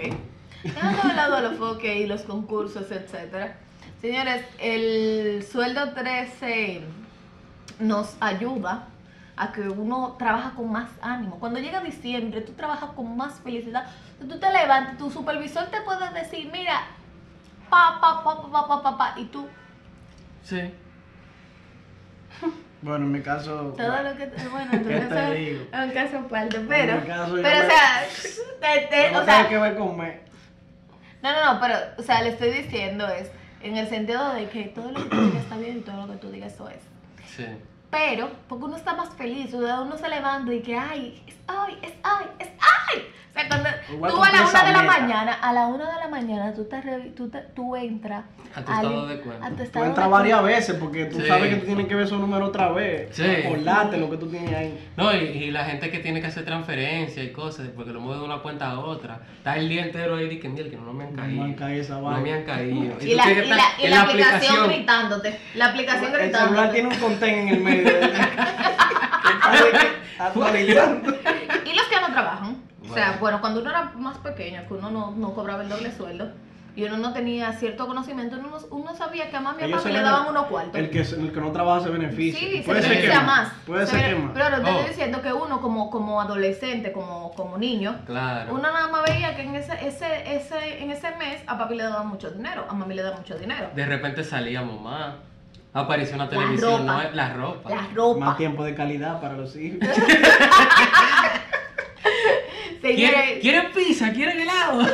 Dejando 0.62 1.08
de 1.08 1.14
lado 1.14 1.40
los 1.40 1.58
foques 1.58 1.96
y 1.96 2.06
los 2.06 2.22
concursos, 2.22 2.90
etcétera. 2.90 3.56
Señores, 4.00 4.44
el 4.58 5.42
sueldo 5.42 5.92
13 5.92 6.82
nos 7.80 8.16
ayuda 8.20 8.88
a 9.36 9.52
que 9.52 9.62
uno 9.62 10.16
trabaja 10.18 10.50
con 10.50 10.70
más 10.70 10.90
ánimo. 11.02 11.38
Cuando 11.40 11.58
llega 11.58 11.80
diciembre, 11.80 12.40
tú 12.40 12.52
trabajas 12.52 12.90
con 12.90 13.16
más 13.16 13.40
felicidad. 13.40 13.86
Tú 14.18 14.38
te 14.38 14.52
levantas, 14.52 14.96
tu 14.96 15.10
supervisor 15.10 15.66
te 15.66 15.80
puede 15.80 16.12
decir, 16.12 16.48
mira, 16.52 16.82
pa, 17.68 17.98
pa, 18.00 18.22
pa, 18.22 18.50
pa, 18.50 18.68
pa, 18.68 18.82
pa, 18.82 18.98
pa, 18.98 19.14
y 19.18 19.24
tú. 19.26 19.46
Sí. 20.42 20.60
Bueno, 22.84 23.06
en 23.06 23.12
mi 23.12 23.22
caso. 23.22 23.72
Todo 23.78 24.02
lo 24.02 24.14
que. 24.14 24.26
Bueno, 24.50 24.70
entonces. 24.72 25.08
te 25.08 25.34
digo? 25.34 25.64
Es 25.72 25.84
un 25.86 25.90
caso 25.92 26.18
aparte, 26.18 26.60
pero. 26.68 26.92
En 26.92 27.00
mi 27.00 27.06
caso, 27.06 27.36
yo 27.36 27.42
pero, 27.42 27.58
me, 27.60 27.64
o 27.64 29.24
sea. 29.24 29.42
Te, 29.42 29.48
que 29.48 29.58
ver 29.58 29.78
con. 29.78 29.96
No, 29.96 31.32
no, 31.32 31.54
no, 31.54 31.60
pero, 31.62 31.76
o 31.96 32.02
sea, 32.02 32.20
le 32.20 32.28
estoy 32.28 32.50
diciendo 32.50 33.08
es. 33.08 33.30
En 33.62 33.78
el 33.78 33.88
sentido 33.88 34.34
de 34.34 34.50
que 34.50 34.64
todo 34.64 34.92
lo 34.92 35.02
que 35.02 35.08
tú 35.08 35.16
digas 35.16 35.42
está 35.44 35.56
bien 35.56 35.78
y 35.78 35.80
todo 35.80 36.06
lo 36.06 36.12
que 36.12 36.18
tú 36.18 36.30
digas 36.30 36.52
eso 36.52 36.68
es. 36.68 36.82
Sí. 37.26 37.46
Pero, 37.94 38.28
porque 38.48 38.64
uno 38.64 38.76
está 38.76 38.92
más 38.94 39.10
feliz, 39.10 39.54
o 39.54 39.62
sea, 39.62 39.80
uno 39.80 39.96
se 39.96 40.08
levanta 40.08 40.52
y 40.52 40.62
que, 40.62 40.76
ay, 40.76 41.22
hoy, 41.48 41.78
es 41.82 41.92
hoy, 42.04 42.26
es 42.38 42.48
hoy. 42.48 43.02
O 43.36 43.36
sea, 43.36 43.48
cuando 43.48 43.68
tú 43.88 44.22
a 44.24 44.30
la 44.30 44.42
una 44.48 44.62
de 44.64 44.72
la 44.72 44.82
meta. 44.82 45.00
mañana, 45.00 45.32
a 45.42 45.52
la 45.52 45.66
una 45.66 45.92
de 45.92 45.98
la 45.98 46.08
mañana, 46.08 46.54
tú, 46.54 46.64
te, 46.66 46.76
revi- 46.80 47.14
tú, 47.16 47.28
te- 47.28 47.40
tú 47.54 47.74
entras 47.74 48.22
A 48.54 48.62
tu 48.62 48.70
al- 48.70 48.76
estado 48.84 49.06
de 49.08 49.20
cuenta. 49.20 49.50
Tú 49.50 49.62
estado 49.64 49.84
entras 49.86 50.08
varias 50.10 50.42
veces 50.44 50.76
porque 50.78 51.06
tú 51.06 51.20
Sí. 51.20 51.26
sabes 51.26 51.48
que 51.52 51.56
tú 51.56 51.66
tienes 51.66 51.88
que 51.88 51.96
ver 51.96 52.04
esos 52.06 52.20
números 52.20 52.50
otra 52.50 52.68
vez. 52.70 53.08
Sí. 53.10 53.24
Acordarte 53.44 53.96
lo 53.96 54.08
que 54.08 54.16
tú 54.18 54.28
tienes 54.28 54.54
ahí. 54.54 54.88
No, 54.96 55.12
y, 55.12 55.16
y 55.24 55.50
la 55.50 55.64
gente 55.64 55.90
que 55.90 55.98
tiene 55.98 56.20
que 56.20 56.28
hacer 56.28 56.44
transferencias 56.44 57.26
y 57.26 57.32
cosas, 57.32 57.66
porque 57.74 57.92
lo 57.92 58.00
mueve 58.00 58.20
de 58.20 58.24
una 58.24 58.38
cuenta 58.38 58.70
a 58.70 58.78
otra, 58.78 59.18
está 59.38 59.56
el 59.56 59.68
día 59.68 59.82
entero 59.84 60.14
ahí 60.14 60.28
de 60.28 60.38
que 60.38 60.48
mira, 60.48 60.70
que 60.70 60.76
no 60.76 60.92
me 60.92 61.02
han 61.04 61.16
No 61.16 61.22
caído. 61.22 61.42
me 61.42 61.48
han 61.48 61.54
caído 61.54 61.82
esa 61.82 61.94
No 61.94 62.02
vaina. 62.02 62.20
me 62.20 62.32
han 62.34 62.44
caído. 62.44 62.96
Y 63.00 63.14
la, 63.16 63.30
y 63.32 63.48
la, 63.48 63.58
y 63.80 63.92
aplicación 63.92 64.68
gritándote. 64.68 65.40
La 65.56 65.66
aplicación 65.66 66.04
El 66.14 66.20
gritándote. 66.20 66.44
celular 66.54 66.72
tiene 66.72 66.88
un 66.90 66.94
content 67.00 67.36
en 67.36 67.48
el 67.48 67.60
medio. 67.60 67.84
de- 67.98 68.00
que 68.00 69.86
está 70.12 70.26
actualizando. 70.28 71.14
Trabajan. 72.14 72.56
O 72.82 72.92
sea, 72.94 73.04
Bueno. 73.06 73.20
bueno, 73.20 73.40
cuando 73.40 73.60
uno 73.60 73.70
era 73.70 73.92
más 73.96 74.18
pequeño, 74.18 74.62
que 74.68 74.74
uno 74.74 74.90
no, 74.90 75.10
no 75.12 75.32
cobraba 75.34 75.62
el 75.62 75.68
doble 75.68 75.90
sueldo 75.92 76.30
y 76.76 76.82
uno 76.84 76.96
no 76.96 77.12
tenía 77.12 77.52
cierto 77.52 77.86
conocimiento, 77.86 78.36
uno, 78.36 78.58
uno 78.70 78.94
sabía 78.96 79.30
que 79.30 79.36
a 79.36 79.40
mami 79.40 79.62
y 79.62 79.72
a 79.72 79.76
papi 79.76 79.82
se 79.88 79.92
le 79.92 80.00
daban 80.02 80.28
unos 80.28 80.46
cuartos. 80.46 80.74
El 80.74 80.90
que, 80.90 81.00
el 81.02 81.32
que 81.32 81.40
no 81.40 81.52
trabaja 81.52 81.84
se 81.84 81.90
beneficia. 81.90 82.38
Sí, 82.40 82.56
se 82.58 82.62
Puede 82.64 82.80
ser 82.82 82.90
beneficia 82.90 83.20
que 83.20 83.26
más. 83.26 83.52
Puede 83.64 83.86
Se 83.86 83.92
ser 83.98 84.14
que 84.16 84.20
más. 84.20 84.30
Pero 84.34 84.48
te 84.48 84.54
Oh. 84.54 84.74
estoy 84.74 84.88
diciendo 84.88 85.22
que 85.22 85.32
uno 85.32 85.60
como, 85.60 85.88
como 85.90 86.20
adolescente, 86.20 86.90
como, 86.92 87.32
como 87.34 87.56
niño, 87.58 87.96
Claro. 88.06 88.52
uno 88.52 88.62
nada 88.62 88.88
más 88.88 89.02
veía 89.04 89.36
que 89.36 89.42
en 89.42 89.54
ese, 89.54 89.72
ese, 89.86 90.34
ese, 90.34 90.82
en 90.82 90.90
ese 90.90 91.14
mes 91.16 91.42
a 91.46 91.56
papi 91.56 91.76
le 91.76 91.84
daban 91.84 92.08
mucho 92.08 92.30
dinero, 92.32 92.66
a 92.68 92.74
mami 92.74 92.94
le 92.94 93.02
daban 93.02 93.20
mucho 93.20 93.38
dinero. 93.38 93.70
De 93.74 93.86
repente 93.86 94.24
salíamos 94.24 94.80
más. 94.80 95.14
Apareció 95.76 96.14
una 96.16 96.28
televisión, 96.28 96.86
ropa. 96.86 97.02
no 97.04 97.10
la 97.12 97.32
ropa. 97.32 97.70
La 97.70 97.88
ropa. 97.94 98.24
Más 98.26 98.36
tiempo 98.36 98.62
de 98.64 98.74
calidad 98.76 99.20
para 99.20 99.34
los 99.34 99.56
hijos. 99.56 99.78
¿Quieren, 102.92 103.14
Señores, 103.14 103.40
¿Quieren 103.40 103.72
pizza? 103.72 104.12
¿Quieren 104.12 104.40
helado? 104.40 104.82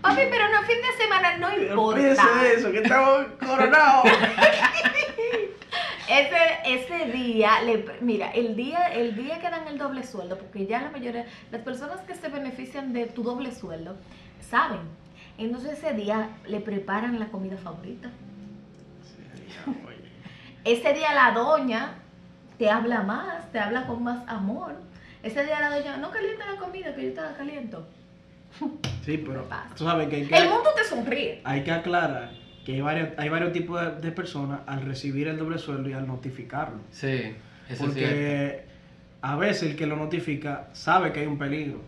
papi, 0.00 0.22
pero 0.30 0.48
no 0.50 0.62
fin 0.62 0.76
de 0.76 1.02
semana, 1.02 1.36
no 1.38 1.52
importa. 1.52 1.80
Olvídese 1.80 2.54
eso, 2.54 2.70
que 2.70 2.78
estamos 2.78 3.26
coronados. 3.44 4.04
Ese, 6.06 6.36
ese 6.66 7.10
día, 7.12 7.62
le, 7.62 7.86
mira, 8.02 8.30
el 8.32 8.54
día, 8.54 8.88
el 8.88 9.16
día 9.16 9.40
que 9.40 9.48
dan 9.48 9.66
el 9.66 9.78
doble 9.78 10.04
sueldo, 10.04 10.36
porque 10.36 10.66
ya 10.66 10.82
la 10.82 10.90
mayoría, 10.90 11.24
las 11.50 11.62
personas 11.62 12.02
que 12.02 12.14
se 12.14 12.28
benefician 12.28 12.92
de 12.92 13.06
tu 13.06 13.22
doble 13.22 13.50
sueldo, 13.52 13.96
saben. 14.50 14.80
Entonces 15.38 15.78
ese 15.78 15.94
día 15.94 16.28
le 16.46 16.60
preparan 16.60 17.18
la 17.18 17.28
comida 17.28 17.56
favorita. 17.56 18.10
Ese 20.64 20.92
día 20.92 21.14
la 21.14 21.32
doña 21.32 21.94
te 22.58 22.68
habla 22.68 23.02
más, 23.02 23.50
te 23.50 23.58
habla 23.58 23.86
con 23.86 24.04
más 24.04 24.28
amor. 24.28 24.74
Ese 25.24 25.44
día 25.44 25.60
la 25.60 25.76
doña, 25.76 25.96
no 25.96 26.10
calienta 26.10 26.52
la 26.52 26.58
comida, 26.58 26.94
que 26.94 27.06
yo 27.06 27.12
te 27.12 27.20
la 27.20 27.34
caliento. 27.36 27.86
Sí, 29.04 29.18
pero 29.26 29.48
pasa? 29.48 29.74
tú 29.74 29.84
sabes 29.84 30.08
que 30.08 30.16
hay 30.16 30.26
que, 30.26 30.36
El 30.36 30.48
mundo 30.48 30.70
te 30.76 30.84
sonríe. 30.84 31.40
hay 31.42 31.64
que 31.64 31.72
aclarar 31.72 32.30
que 32.64 32.72
hay 32.74 32.80
varios, 32.80 33.08
hay 33.16 33.28
varios 33.28 33.52
tipos 33.52 33.80
de, 33.80 34.00
de 34.00 34.12
personas 34.12 34.60
al 34.66 34.82
recibir 34.82 35.28
el 35.28 35.36
doble 35.36 35.58
sueldo 35.58 35.88
y 35.88 35.92
al 35.92 36.06
notificarlo. 36.06 36.78
Sí, 36.90 37.34
eso 37.68 37.86
es 37.86 37.94
cierto. 37.94 37.94
Porque 37.94 38.64
a 39.20 39.36
veces 39.36 39.70
el 39.70 39.76
que 39.76 39.86
lo 39.86 39.96
notifica 39.96 40.68
sabe 40.72 41.12
que 41.12 41.20
hay 41.20 41.26
un 41.26 41.38
peligro, 41.38 41.80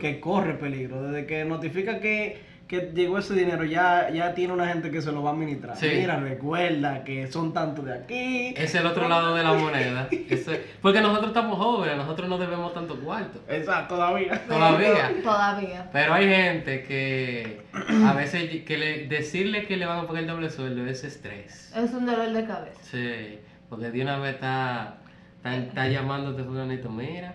que 0.00 0.20
corre 0.20 0.54
peligro. 0.54 1.02
Desde 1.02 1.26
que 1.26 1.44
notifica 1.44 2.00
que, 2.00 2.40
que 2.72 2.90
llegó 2.94 3.18
ese 3.18 3.34
dinero, 3.34 3.64
ya, 3.64 4.08
ya 4.08 4.32
tiene 4.32 4.54
una 4.54 4.66
gente 4.66 4.90
que 4.90 5.02
se 5.02 5.12
lo 5.12 5.22
va 5.22 5.28
a 5.28 5.32
administrar. 5.34 5.76
Sí. 5.76 5.90
Mira, 5.94 6.16
recuerda 6.18 7.04
que 7.04 7.26
son 7.30 7.52
tantos 7.52 7.84
de 7.84 7.92
aquí. 7.92 8.54
Es 8.56 8.74
el 8.74 8.86
otro 8.86 9.10
lado 9.10 9.34
de 9.34 9.42
la 9.44 9.52
moneda. 9.52 10.08
Ese- 10.10 10.64
porque 10.80 11.02
nosotros 11.02 11.28
estamos 11.28 11.58
jóvenes, 11.58 11.98
nosotros 11.98 12.30
no 12.30 12.38
debemos 12.38 12.72
tanto 12.72 12.98
cuarto. 12.98 13.40
Exacto, 13.46 13.96
todavía. 13.96 14.42
Todavía. 14.48 15.12
Todavía. 15.22 15.90
Pero 15.92 16.14
hay 16.14 16.26
gente 16.30 16.82
que 16.84 17.60
a 18.06 18.14
veces 18.14 18.62
que 18.64 18.78
le, 18.78 19.06
decirle 19.06 19.66
que 19.66 19.76
le 19.76 19.84
van 19.84 19.98
a 19.98 20.06
pagar 20.06 20.22
el 20.22 20.28
doble 20.28 20.48
sueldo 20.48 20.86
es 20.86 21.04
estrés. 21.04 21.70
Es 21.76 21.92
un 21.92 22.06
dolor 22.06 22.30
de 22.32 22.46
cabeza. 22.46 22.80
Sí, 22.82 23.38
porque 23.68 23.90
de 23.90 24.00
una 24.00 24.16
vez 24.18 24.36
está, 24.36 24.94
está, 25.36 25.56
está 25.56 25.88
llamándote 25.88 26.42
fulanito, 26.42 26.88
mira, 26.88 27.34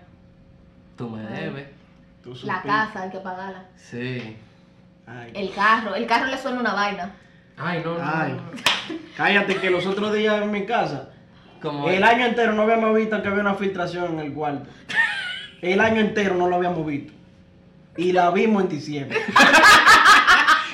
tú 0.98 1.08
me 1.12 1.22
debes. 1.22 1.67
Tú 2.24 2.34
La 2.44 2.63
casa 2.63 3.03
hay 3.03 3.12
que 3.12 3.20
pagarla. 3.20 3.65
Sí. 3.75 4.36
Ay. 5.08 5.32
El 5.34 5.52
carro. 5.52 5.96
El 5.96 6.06
carro 6.06 6.28
le 6.28 6.38
suena 6.38 6.60
una 6.60 6.74
vaina. 6.74 7.12
Ay, 7.58 7.82
no, 7.84 7.98
no, 7.98 8.04
Ay. 8.04 8.34
no. 8.34 8.42
Cállate 9.16 9.56
que 9.56 9.70
los 9.70 9.86
otros 9.86 10.14
días 10.14 10.42
en 10.42 10.52
mi 10.52 10.66
casa, 10.66 11.10
Como 11.62 11.90
el 11.90 12.04
año 12.04 12.26
entero 12.26 12.54
no 12.54 12.64
habíamos 12.64 12.96
visto 12.96 13.20
que 13.22 13.28
había 13.28 13.42
una 13.42 13.56
filtración 13.56 14.14
en 14.14 14.20
el 14.20 14.34
cuarto. 14.34 14.70
El 15.62 15.82
año 15.82 16.02
entero 16.02 16.36
no 16.36 16.48
lo 16.48 16.58
habíamos 16.58 16.86
visto. 16.86 17.14
Y 17.98 18.12
la 18.12 18.30
vimos 18.30 18.64
en 18.64 18.70
diciembre. 18.70 19.18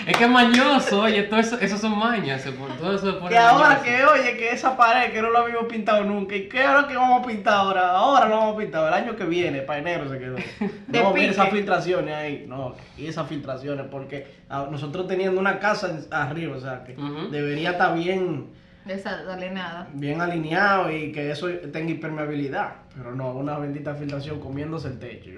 Es 0.05 0.17
que 0.17 0.23
es 0.25 0.29
mañoso, 0.29 1.01
oye, 1.01 1.23
todo 1.23 1.39
eso, 1.39 1.57
eso 1.59 1.77
son 1.77 1.97
mañas, 1.97 2.43
todo 2.79 2.93
eso 2.95 3.11
se 3.13 3.17
pone 3.19 3.29
Que 3.29 3.37
ahora 3.37 3.69
mañoso. 3.69 3.83
que 3.85 4.03
oye 4.05 4.37
que 4.37 4.51
esa 4.51 4.75
pared 4.75 5.11
que 5.13 5.21
no 5.21 5.31
la 5.31 5.39
habíamos 5.39 5.65
pintado 5.65 6.03
nunca. 6.03 6.35
¿Y 6.35 6.49
qué 6.49 6.61
ahora 6.63 6.87
que 6.87 6.95
vamos 6.95 7.23
a 7.23 7.27
pintar 7.27 7.53
ahora? 7.53 7.91
Ahora 7.91 8.27
lo 8.27 8.37
vamos 8.37 8.55
a 8.55 8.59
pintar. 8.59 8.87
El 8.87 8.93
año 8.93 9.15
que 9.15 9.23
viene, 9.23 9.61
para 9.61 9.79
enero 9.79 10.09
se 10.09 10.19
quedó. 10.19 10.35
No, 10.87 11.13
mira 11.13 11.31
esas 11.31 11.49
filtraciones 11.49 12.13
ahí. 12.13 12.45
No, 12.47 12.75
y 12.97 13.07
esas 13.07 13.27
filtraciones, 13.27 13.85
porque 13.89 14.27
ah, 14.49 14.67
nosotros 14.69 15.07
teniendo 15.07 15.39
una 15.39 15.57
casa 15.59 15.97
arriba, 16.11 16.57
o 16.57 16.59
sea 16.59 16.83
que 16.83 16.95
debería 17.31 17.71
estar 17.71 17.95
bien, 17.95 18.47
Desalineada. 18.85 19.87
bien 19.93 20.19
alineado 20.21 20.91
y 20.91 21.11
que 21.13 21.31
eso 21.31 21.47
tenga 21.71 21.89
impermeabilidad. 21.91 22.73
Pero 22.95 23.15
no, 23.15 23.31
una 23.31 23.57
bendita 23.57 23.95
filtración 23.95 24.39
comiéndose 24.39 24.89
el 24.89 24.99
techo. 24.99 25.29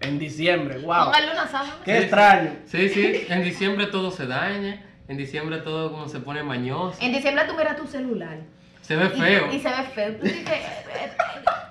En 0.00 0.18
diciembre, 0.18 0.78
wow. 0.78 1.06
Póngale 1.06 1.32
una 1.32 1.46
sábana. 1.48 1.74
Qué 1.84 1.96
Sí. 1.96 2.02
extraño. 2.04 2.50
Sí, 2.66 2.88
sí, 2.88 3.26
en 3.28 3.42
diciembre 3.44 3.86
todo 3.86 4.10
se 4.10 4.26
daña, 4.26 4.82
en 5.08 5.16
diciembre 5.16 5.58
todo 5.58 5.90
como 5.90 6.08
se 6.08 6.20
pone 6.20 6.42
mañoso, 6.42 6.96
En 7.00 7.12
diciembre 7.12 7.44
tú 7.48 7.54
miras 7.56 7.76
tu 7.76 7.86
celular. 7.86 8.38
se 8.82 8.96
ve 8.96 9.06
Y- 9.06 9.20
feo. 9.20 9.52
Y, 9.52 9.60
se 9.60 9.68
ve 9.68 9.82
feo. 9.94 10.16
Tú 10.16 10.22
dices, 10.24 10.48
eh, 10.48 10.62
eh, 11.02 11.10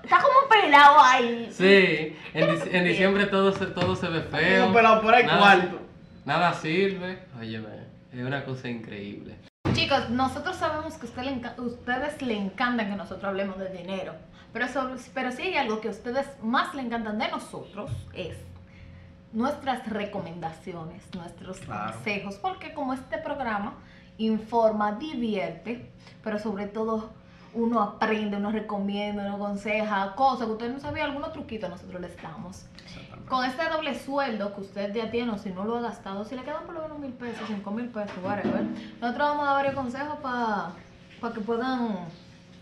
está 0.03 0.17
como 0.22 0.48
pelado 0.50 0.98
ahí. 1.01 1.48
Sí, 1.51 2.15
en, 2.34 2.75
en 2.75 2.84
diciembre 2.84 3.25
todo 3.27 3.51
se, 3.53 3.65
todo 3.67 3.96
se 3.96 4.07
ve 4.07 4.22
feo. 4.22 4.63
Como 4.63 4.75
pelado 4.75 5.01
por 5.01 5.15
el 5.15 5.25
nada- 5.25 5.39
cuarto. 5.39 5.81
Nada 6.25 6.53
sirve. 6.53 7.19
Oye, 7.39 7.62
es 8.13 8.19
una 8.24 8.43
cosa 8.43 8.67
increíble. 8.67 9.36
Chicos, 9.74 10.10
nosotros 10.10 10.55
sabemos 10.57 10.96
que 10.96 11.05
a 11.07 11.10
usted 11.10 11.53
ustedes 11.57 12.22
le 12.22 12.36
encantan 12.36 12.89
que 12.89 12.96
nosotros 12.96 13.24
hablemos 13.24 13.57
de 13.57 13.69
dinero. 13.69 14.13
Pero, 14.57 14.69
sobre- 14.69 14.95
pero 15.13 15.31
si 15.31 15.43
hay 15.43 15.53
algo 15.55 15.81
que 15.81 15.87
a 15.87 15.91
ustedes 15.91 16.25
más 16.41 16.73
le 16.73 16.81
encantan 16.81 17.19
de 17.19 17.27
nosotros 17.29 17.91
es 18.15 18.35
nuestras 19.31 19.85
recomendaciones, 19.87 21.03
nuestros 21.13 21.59
Claro. 21.59 21.93
consejos. 21.93 22.35
Porque 22.37 22.73
como 22.73 22.93
este 22.95 23.19
programa 23.19 23.75
informa, 24.17 24.93
divierte, 24.93 25.91
pero 26.23 26.39
sobre 26.39 26.65
todo 26.65 27.11
uno 27.53 27.79
aprende, 27.83 28.37
uno 28.37 28.49
recomienda, 28.51 29.27
uno 29.27 29.35
aconseja 29.35 30.15
cosas 30.15 30.47
que 30.47 30.53
usted 30.53 30.73
no 30.73 30.79
sabía, 30.79 31.03
algunos 31.05 31.33
truquitos 31.33 31.69
nosotros 31.69 32.01
les 32.01 32.19
damos. 32.19 32.65
Con 33.29 33.45
este 33.45 33.63
doble 33.69 33.93
sueldo 33.93 34.55
que 34.55 34.61
usted 34.61 34.91
ya 34.91 35.11
tiene, 35.11 35.33
o 35.33 35.37
si 35.37 35.51
no 35.51 35.65
lo 35.65 35.77
ha 35.77 35.81
gastado, 35.81 36.25
si 36.25 36.35
le 36.35 36.41
quedan 36.41 36.63
por 36.65 36.73
lo 36.73 36.81
menos 36.81 36.97
mil 36.97 37.13
pesos, 37.13 37.43
cinco 37.47 37.69
mil 37.69 37.89
pesos, 37.89 38.17
whatever, 38.23 38.63
nosotros 38.99 39.27
vamos 39.29 39.43
a 39.43 39.45
dar 39.51 39.55
varios 39.57 39.75
consejos 39.75 40.17
para 40.19 41.33
que 41.35 41.41
puedan 41.41 41.99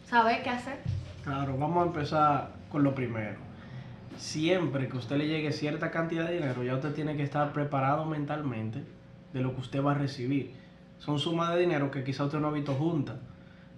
saber 0.09 0.43
qué 0.43 0.49
hacer. 0.49 0.83
Claro, 1.25 1.57
vamos 1.57 1.83
a 1.83 1.87
empezar 1.87 2.49
con 2.71 2.83
lo 2.83 2.95
primero. 2.95 3.39
Siempre 4.17 4.87
que 4.87 4.95
usted 4.97 5.17
le 5.17 5.27
llegue 5.27 5.51
cierta 5.51 5.91
cantidad 5.91 6.27
de 6.27 6.35
dinero, 6.35 6.63
ya 6.63 6.75
usted 6.75 6.93
tiene 6.93 7.17
que 7.17 7.23
estar 7.23 7.51
preparado 7.51 8.05
mentalmente 8.05 8.83
de 9.33 9.41
lo 9.41 9.53
que 9.53 9.61
usted 9.61 9.83
va 9.83 9.91
a 9.91 9.95
recibir. 9.95 10.51
Son 10.99 11.19
sumas 11.19 11.53
de 11.53 11.59
dinero 11.61 11.91
que 11.91 12.03
quizá 12.03 12.25
usted 12.25 12.39
no 12.39 12.47
ha 12.49 12.51
visto 12.51 12.73
juntas. 12.75 13.17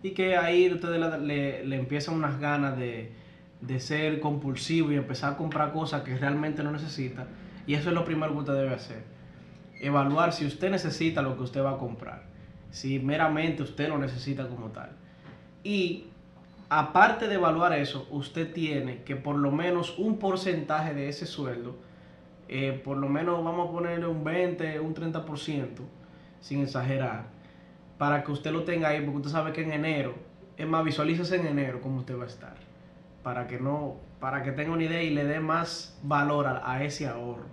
Y 0.04 0.12
que 0.12 0.38
ahí 0.38 0.72
usted 0.72 0.90
le, 0.90 1.18
le- 1.20 1.66
le 1.66 1.76
empiezan 1.78 2.16
unas 2.16 2.40
ganas 2.40 2.78
de, 2.78 3.14
de 3.62 3.80
ser 3.80 4.20
compulsivo 4.20 4.92
y 4.92 4.96
empezar 4.98 5.34
a 5.34 5.38
comprar 5.38 5.72
cosas 5.72 6.04
que 6.04 6.16
realmente 6.18 6.64
no 6.64 6.72
necesita. 6.72 7.28
Y 7.66 7.76
eso 7.76 7.90
es 7.90 7.96
lo 7.96 8.04
primero 8.06 8.34
que 8.34 8.40
usted 8.40 8.54
debe 8.54 8.76
hacer. 8.76 9.04
Evaluar 9.80 10.34
si 10.34 10.46
usted 10.46 10.70
necesita 10.70 11.22
lo 11.22 11.38
que 11.38 11.44
usted 11.44 11.64
va 11.64 11.72
a 11.72 11.78
comprar. 11.78 12.24
Si 12.72 13.00
meramente 13.00 13.64
usted 13.64 13.88
lo 13.88 13.98
necesita 13.98 14.48
como 14.50 14.68
tal. 14.68 14.92
Y 15.64 16.08
aparte 16.70 17.28
de 17.28 17.36
evaluar 17.36 17.74
eso, 17.74 18.08
usted 18.12 18.52
tiene 18.54 19.04
que 19.04 19.16
por 19.16 19.36
lo 19.36 19.52
menos 19.52 19.98
un 19.98 20.20
porcentaje 20.20 20.94
de 20.94 21.10
ese 21.10 21.26
sueldo, 21.26 21.76
eh, 22.50 22.82
por 22.84 22.98
lo 22.98 23.10
menos 23.10 23.44
vamos 23.44 23.70
a 23.70 23.72
ponerle 23.72 24.08
un 24.08 24.24
20, 24.24 24.80
un 24.80 24.94
30%, 24.94 25.68
sin 26.40 26.62
exagerar, 26.62 27.26
para 27.98 28.24
que 28.24 28.32
usted 28.32 28.52
lo 28.52 28.64
tenga 28.64 28.90
ahí, 28.90 29.02
porque 29.02 29.18
usted 29.18 29.32
sabe 29.32 29.54
que 29.54 29.64
en 29.64 29.74
enero, 29.74 30.16
es 30.58 30.68
más, 30.68 30.84
visualícese 30.84 31.38
en 31.38 31.48
enero 31.48 31.82
cómo 31.82 32.00
usted 32.00 32.18
va 32.18 32.24
a 32.24 32.28
estar, 32.28 32.56
para 33.24 33.48
que 33.48 33.60
no, 33.60 33.96
para 34.20 34.44
que 34.44 34.52
tenga 34.52 34.72
una 34.74 34.84
idea 34.84 35.04
y 35.04 35.12
le 35.12 35.26
dé 35.26 35.40
más 35.40 36.00
valor 36.04 36.48
a, 36.48 36.72
a 36.72 36.84
ese 36.84 37.08
ahorro. 37.08 37.46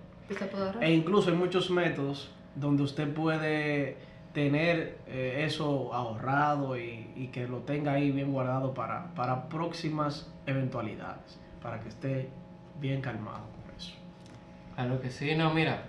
E 0.81 0.91
incluso 0.91 1.29
hay 1.29 1.35
muchos 1.35 1.69
métodos 1.69 2.31
donde 2.55 2.83
usted 2.83 3.13
puede 3.13 3.97
tener 4.35 4.99
eh, 5.07 5.45
eso 5.47 5.93
ahorrado 5.93 6.77
y, 6.77 7.09
y 7.15 7.27
que 7.27 7.47
lo 7.47 7.59
tenga 7.59 7.93
ahí 7.93 8.11
bien 8.11 8.31
guardado 8.31 8.73
para, 8.73 9.15
para 9.15 9.47
próximas 9.47 10.31
eventualidades, 10.45 11.39
para 11.63 11.79
que 11.79 11.89
esté 11.89 12.29
bien 12.79 13.01
calmado 13.01 13.45
con 13.49 13.75
eso. 13.75 13.95
Claro 14.75 15.01
que 15.01 15.09
sí, 15.09 15.33
no, 15.35 15.53
mira, 15.53 15.85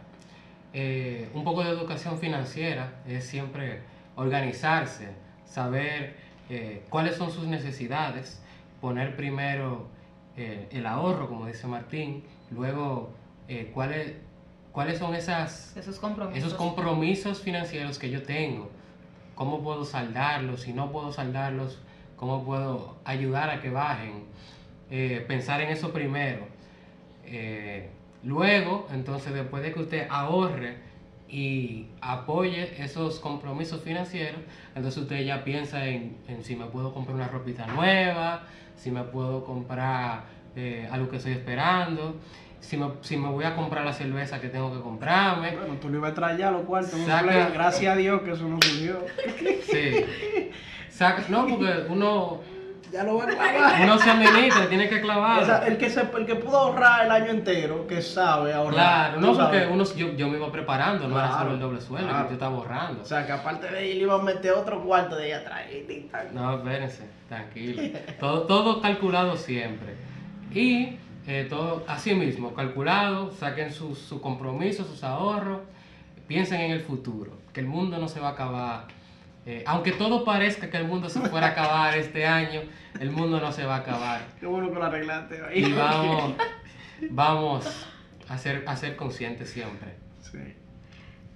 eh, 0.72 1.28
un 1.34 1.42
poco 1.42 1.64
de 1.64 1.70
educación 1.70 2.18
financiera 2.18 3.02
es 3.06 3.26
siempre 3.26 3.80
organizarse, 4.14 5.08
saber 5.44 6.16
eh, 6.48 6.84
cuáles 6.88 7.16
son 7.16 7.32
sus 7.32 7.48
necesidades, 7.48 8.40
poner 8.80 9.16
primero 9.16 9.88
eh, 10.36 10.68
el 10.70 10.86
ahorro, 10.86 11.28
como 11.28 11.46
dice 11.46 11.66
Martín, 11.66 12.22
luego 12.52 13.10
eh, 13.48 13.72
cuáles, 13.74 14.14
cuáles 14.76 14.98
son 14.98 15.14
esas, 15.14 15.74
Esos 15.74 15.98
compromisos. 15.98 16.38
esos 16.38 16.52
compromisos 16.52 17.40
financieros 17.40 17.98
que 17.98 18.10
yo 18.10 18.22
tengo, 18.22 18.70
cómo 19.34 19.62
puedo 19.62 19.86
saldarlos, 19.86 20.60
si 20.60 20.74
no 20.74 20.92
puedo 20.92 21.14
saldarlos, 21.14 21.78
cómo 22.16 22.44
puedo 22.44 22.98
ayudar 23.06 23.48
a 23.48 23.62
que 23.62 23.70
bajen, 23.70 24.24
Eh, 24.90 25.24
pensar 25.26 25.62
en 25.62 25.70
eso 25.70 25.92
primero. 25.94 26.46
Eh, 27.24 27.88
luego, 28.22 28.86
entonces, 28.92 29.32
después 29.32 29.62
de 29.62 29.72
que 29.72 29.80
usted 29.80 30.06
ahorre 30.10 30.76
y 31.26 31.86
apoye 32.02 32.80
esos 32.84 33.18
compromisos 33.18 33.80
financieros, 33.80 34.42
entonces 34.74 35.02
usted 35.02 35.24
ya 35.24 35.42
piensa 35.42 35.86
en, 35.86 36.18
en 36.28 36.44
si 36.44 36.54
me 36.54 36.66
puedo 36.66 36.92
comprar 36.92 37.16
una 37.16 37.28
ropita 37.28 37.66
nueva, 37.66 38.42
si 38.76 38.90
me 38.90 39.02
puedo 39.04 39.42
comprar 39.42 40.24
eh, 40.54 40.86
algo 40.92 41.08
que 41.08 41.16
estoy 41.16 41.32
esperando, 41.32 42.16
si 42.60 42.76
me, 42.76 42.88
si 43.02 43.16
me 43.16 43.28
voy 43.28 43.44
a 43.44 43.54
comprar 43.54 43.84
la 43.84 43.92
cerveza 43.92 44.40
que 44.40 44.48
tengo 44.48 44.72
que 44.74 44.80
comprarme. 44.80 45.56
Bueno, 45.56 45.74
tú 45.80 45.88
le 45.88 45.98
ibas 45.98 46.12
a 46.12 46.14
traer 46.14 46.38
ya 46.38 46.50
los 46.50 46.62
cuartos, 46.62 46.94
en 46.94 47.00
un 47.00 47.06
Saca- 47.06 47.50
gracias 47.52 47.92
a 47.92 47.96
Dios 47.96 48.22
que 48.22 48.32
eso 48.32 48.48
no 48.48 48.58
surgió. 48.62 48.98
Sí. 49.70 50.06
Saca- 50.90 51.24
no, 51.28 51.46
porque 51.46 51.84
uno, 51.88 52.40
Ya 52.90 53.04
lo 53.04 53.16
va 53.18 53.24
a 53.24 53.26
clavar. 53.26 53.82
uno 53.82 53.98
se 53.98 54.10
administra, 54.10 54.68
tiene 54.68 54.88
que 54.88 55.00
clavar. 55.00 55.42
Esa- 55.42 55.66
el, 55.66 55.76
que 55.76 55.90
se, 55.90 56.00
el 56.00 56.24
que 56.26 56.36
pudo 56.36 56.56
ahorrar 56.58 57.04
el 57.04 57.10
año 57.12 57.30
entero, 57.30 57.86
que 57.86 58.00
sabe 58.00 58.52
ahorrar. 58.54 58.74
Claro, 58.74 59.20
no, 59.20 59.26
porque 59.36 59.42
sabes. 59.60 59.68
uno, 59.70 59.84
yo, 59.94 60.12
yo 60.16 60.28
me 60.28 60.38
iba 60.38 60.50
preparando, 60.50 61.06
no 61.08 61.18
era 61.18 61.38
solo 61.38 61.50
el 61.52 61.60
doble 61.60 61.80
sueldo, 61.80 62.08
claro. 62.08 62.24
que 62.24 62.30
yo 62.30 62.34
estaba 62.34 62.56
borrando. 62.56 63.02
O 63.02 63.04
sea, 63.04 63.26
que 63.26 63.32
aparte 63.32 63.66
de 63.68 63.80
le 63.80 63.94
iba 63.94 64.14
a 64.14 64.22
meter 64.22 64.52
otro 64.52 64.82
cuarto 64.82 65.16
de 65.16 65.24
ahí 65.24 65.32
atrás. 65.32 65.62
No, 66.32 66.56
espérense, 66.56 67.04
tranquilo. 67.28 67.82
Todo, 68.18 68.42
todo 68.42 68.80
calculado 68.80 69.36
siempre. 69.36 69.94
Y 70.54 70.96
eh, 71.26 71.46
todo 71.48 71.84
así 71.88 72.14
mismo, 72.14 72.54
calculado, 72.54 73.32
saquen 73.32 73.72
sus 73.72 73.98
su 73.98 74.20
compromisos, 74.20 74.86
sus 74.86 75.02
ahorros, 75.02 75.60
piensen 76.28 76.60
en 76.60 76.70
el 76.70 76.80
futuro, 76.80 77.32
que 77.52 77.60
el 77.60 77.66
mundo 77.66 77.98
no 77.98 78.08
se 78.08 78.20
va 78.20 78.28
a 78.28 78.32
acabar. 78.32 78.86
Eh, 79.44 79.62
aunque 79.66 79.92
todo 79.92 80.24
parezca 80.24 80.70
que 80.70 80.76
el 80.76 80.86
mundo 80.86 81.08
se 81.08 81.20
fuera 81.20 81.48
a 81.48 81.50
acabar 81.50 81.96
este 81.96 82.26
año, 82.26 82.62
el 82.98 83.10
mundo 83.10 83.40
no 83.40 83.52
se 83.52 83.64
va 83.64 83.76
a 83.76 83.78
acabar. 83.78 84.22
Qué 84.40 84.46
bueno 84.46 84.70
que 84.70 84.74
lo 84.74 84.84
arreglaste 84.84 85.40
ahí. 85.44 85.64
Y 85.64 85.72
vamos, 85.72 86.34
vamos 87.10 87.86
a 88.28 88.38
ser, 88.38 88.64
a 88.66 88.76
ser 88.76 88.96
conscientes 88.96 89.50
siempre. 89.50 89.94
Sí. 90.20 90.38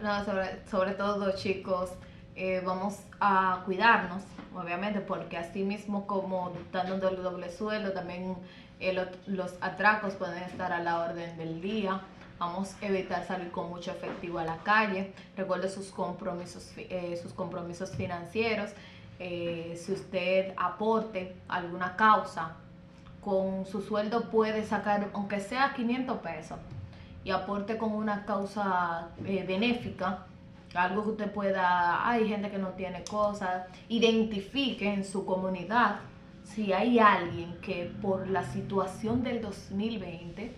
No, 0.01 0.25
sobre, 0.25 0.67
sobre 0.69 0.93
todo, 0.93 1.35
chicos, 1.37 1.91
eh, 2.35 2.63
vamos 2.65 3.01
a 3.21 3.63
cuidarnos, 3.65 4.23
obviamente, 4.55 5.01
porque 5.01 5.37
así 5.37 5.63
mismo 5.63 6.07
como 6.07 6.53
dando 6.73 7.09
el 7.09 7.23
doble 7.23 7.51
sueldo, 7.51 7.93
también 7.93 8.37
el 8.81 9.09
los 9.27 9.55
atracos 9.61 10.15
pueden 10.15 10.43
estar 10.43 10.73
a 10.73 10.83
la 10.83 11.01
orden 11.01 11.37
del 11.37 11.61
día. 11.61 12.01
Vamos 12.39 12.75
a 12.81 12.87
evitar 12.87 13.27
salir 13.27 13.51
con 13.51 13.69
mucho 13.69 13.91
efectivo 13.91 14.39
a 14.39 14.45
la 14.45 14.57
calle. 14.59 15.13
Recuerde 15.37 15.69
sus 15.69 15.91
compromisos, 15.91 16.73
eh, 16.77 17.19
sus 17.23 17.33
compromisos 17.35 17.91
financieros. 17.91 18.71
Eh, 19.19 19.79
si 19.79 19.93
usted 19.93 20.55
aporte 20.57 21.37
alguna 21.49 21.95
causa, 21.97 22.57
con 23.21 23.67
su 23.67 23.83
sueldo 23.83 24.31
puede 24.31 24.65
sacar, 24.65 25.11
aunque 25.13 25.41
sea 25.41 25.75
500 25.75 26.19
pesos, 26.21 26.59
y 27.23 27.31
aporte 27.31 27.77
con 27.77 27.93
una 27.93 28.25
causa 28.25 29.09
eh, 29.27 29.45
benéfica, 29.47 30.25
algo 30.75 31.05
que 31.05 31.11
usted 31.11 31.33
pueda, 31.33 32.09
hay 32.09 32.27
gente 32.29 32.51
que 32.51 32.57
no 32.57 32.69
tiene 32.69 33.05
cosas, 33.05 33.67
identifique 33.89 34.91
en 34.91 35.05
su 35.05 35.27
comunidad 35.27 35.97
si 36.55 36.73
hay 36.73 36.99
alguien 36.99 37.57
que 37.63 37.91
por 38.03 38.29
la 38.29 38.43
situación 38.45 39.23
del 39.23 39.41
2020 39.41 40.53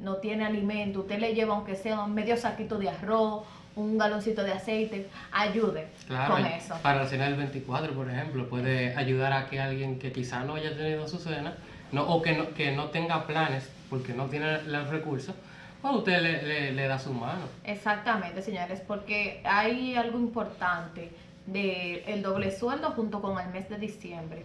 no 0.00 0.16
tiene 0.16 0.44
alimento, 0.44 1.00
usted 1.00 1.18
le 1.18 1.34
lleva 1.34 1.54
aunque 1.54 1.76
sea 1.76 2.02
un 2.04 2.14
medio 2.14 2.36
saquito 2.36 2.78
de 2.78 2.88
arroz, 2.90 3.44
un 3.76 3.96
galoncito 3.96 4.42
de 4.42 4.52
aceite, 4.52 5.08
ayude 5.30 5.88
Claro, 6.06 6.34
con 6.34 6.44
eso. 6.46 6.74
para 6.82 7.02
la 7.04 7.06
cena 7.08 7.24
del 7.26 7.36
24, 7.36 7.94
por 7.94 8.10
ejemplo, 8.10 8.48
puede 8.48 8.94
ayudar 8.96 9.32
a 9.32 9.46
que 9.48 9.60
alguien 9.60 9.98
que 9.98 10.12
quizá 10.12 10.42
no 10.44 10.56
haya 10.56 10.76
tenido 10.76 11.06
su 11.08 11.18
cena, 11.18 11.54
no, 11.92 12.02
o 12.06 12.20
que 12.20 12.36
no, 12.36 12.52
que 12.54 12.72
no 12.72 12.86
tenga 12.86 13.26
planes 13.26 13.70
porque 13.88 14.12
no 14.12 14.26
tiene 14.26 14.62
los 14.64 14.88
recursos, 14.88 15.34
pues 15.80 15.94
usted 15.94 16.20
le, 16.20 16.42
le- 16.42 16.72
le 16.72 16.86
da 16.88 16.98
su 16.98 17.12
mano. 17.12 17.42
Exactamente, 17.64 18.42
señores, 18.42 18.80
porque 18.86 19.40
hay 19.44 19.94
algo 19.94 20.18
importante 20.18 21.10
del 21.46 22.02
el 22.06 22.22
doble 22.22 22.50
sueldo 22.56 22.90
junto 22.90 23.20
con 23.22 23.38
el 23.40 23.48
mes 23.50 23.68
de 23.68 23.78
diciembre, 23.78 24.44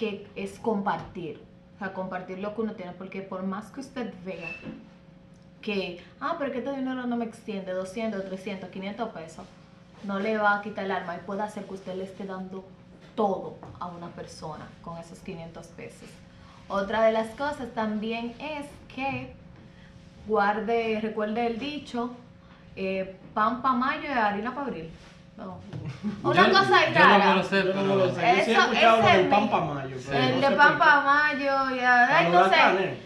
que 0.00 0.26
es 0.34 0.58
compartir. 0.58 1.44
O 1.76 1.78
sea, 1.78 1.92
compartir 1.92 2.38
lo 2.38 2.54
que 2.54 2.62
uno 2.62 2.72
tiene, 2.72 2.92
porque 2.92 3.20
por 3.20 3.42
más 3.42 3.70
que 3.70 3.80
usted 3.80 4.14
vea 4.24 4.48
que, 5.60 6.02
ah, 6.20 6.36
pero 6.38 6.52
que 6.52 6.58
este 6.58 6.74
dinero 6.74 7.06
no 7.06 7.16
me 7.18 7.26
extiende, 7.26 7.72
200, 7.72 8.24
300, 8.24 8.70
500 8.70 9.10
pesos, 9.10 9.44
no 10.04 10.18
le 10.18 10.38
va 10.38 10.56
a 10.56 10.62
quitar 10.62 10.86
el 10.86 10.90
alma 10.90 11.16
y 11.16 11.18
puede 11.20 11.42
hacer 11.42 11.66
que 11.66 11.74
usted 11.74 11.96
le 11.96 12.04
esté 12.04 12.24
dando 12.24 12.64
todo 13.14 13.58
a 13.78 13.88
una 13.88 14.08
persona 14.08 14.66
con 14.80 14.96
esos 14.96 15.18
500 15.18 15.66
pesos. 15.66 16.08
Otra 16.68 17.02
de 17.02 17.12
las 17.12 17.28
cosas 17.34 17.68
también 17.74 18.34
es 18.38 18.66
que 18.94 19.34
guarde, 20.26 20.98
recuerde 21.02 21.46
el 21.46 21.58
dicho, 21.58 22.12
eh, 22.74 23.18
pan 23.34 23.60
para 23.60 23.74
mayo 23.74 24.04
y 24.04 24.12
harina 24.12 24.54
para 24.54 24.68
abril. 24.68 24.90
No. 25.40 25.58
Una 26.30 26.46
Yo- 26.48 26.52
cosa 26.52 26.84
yo 26.86 26.98
no 26.98 27.00
rara. 27.00 27.26
me 27.30 27.34
lo 27.36 27.42
sé, 27.42 27.64
Yo 27.64 27.74
no 27.74 27.82
me 27.82 27.88
pero- 27.88 27.94
lo 27.96 28.14
sé. 28.14 28.14
Yo 28.14 28.44
sí 28.44 28.50
he 28.50 28.52
Eso- 28.52 28.60
escuchado 28.62 28.96
lo 29.00 29.02
ese 29.08 29.16
del 29.18 29.28
pan 29.28 29.42
mi- 29.42 29.48
pa' 29.48 29.60
mayo. 29.60 29.96
el 29.96 30.40
no 30.40 30.40
de 30.40 30.48
qué. 30.48 30.56
mayo 31.04 31.70
y 31.70 32.30
no 32.30 32.44
sé. 32.44 32.48
huracanes. 32.48 32.98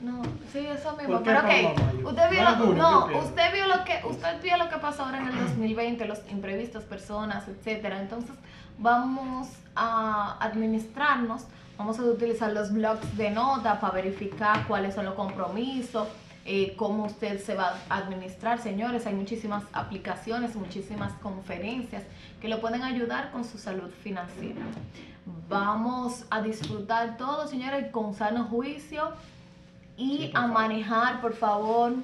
No, 0.00 0.22
sí, 0.52 0.58
eso 0.66 0.92
mismo. 0.96 1.14
¿Por 1.14 1.22
qué 1.22 1.30
Pero 1.30 1.40
ok, 1.40 2.06
usted 2.10 2.30
vio, 2.30 2.42
lo, 2.44 2.56
no, 2.74 3.06
usted 3.18 3.52
vio 3.54 3.66
lo 3.66 3.84
que, 3.84 4.00
usted 4.04 4.42
vio 4.42 4.56
lo 4.58 4.68
que 4.68 4.76
pasó 4.76 5.04
ahora 5.04 5.18
en 5.20 5.28
el 5.28 5.38
2020, 5.38 6.04
los 6.06 6.20
imprevistos, 6.30 6.84
personas, 6.84 7.48
etcétera. 7.48 8.00
Entonces, 8.00 8.36
vamos 8.78 9.48
a 9.74 10.36
administrarnos, 10.40 11.44
vamos 11.78 11.98
a 11.98 12.02
utilizar 12.02 12.52
los 12.52 12.72
blogs 12.72 13.16
de 13.16 13.30
nota 13.30 13.80
para 13.80 13.94
verificar 13.94 14.66
cuáles 14.66 14.94
son 14.94 15.06
los 15.06 15.14
compromisos, 15.14 16.08
eh, 16.46 16.74
cómo 16.76 17.06
usted 17.06 17.42
se 17.42 17.56
va 17.56 17.76
a 17.88 17.96
administrar, 17.98 18.60
señores. 18.60 19.04
Hay 19.06 19.14
muchísimas 19.14 19.64
aplicaciones, 19.72 20.54
muchísimas 20.54 21.12
conferencias 21.14 22.04
que 22.40 22.48
lo 22.48 22.60
pueden 22.60 22.82
ayudar 22.82 23.32
con 23.32 23.44
su 23.44 23.58
salud 23.58 23.90
financiera. 24.02 24.60
Vamos 25.48 26.24
a 26.30 26.40
disfrutar 26.42 27.16
todo, 27.16 27.48
señores, 27.48 27.90
con 27.90 28.14
sano 28.14 28.44
juicio 28.44 29.12
y 29.96 30.18
Sí, 30.18 30.30
a 30.34 30.46
manejar, 30.46 31.20
por 31.20 31.34
favor, 31.34 31.94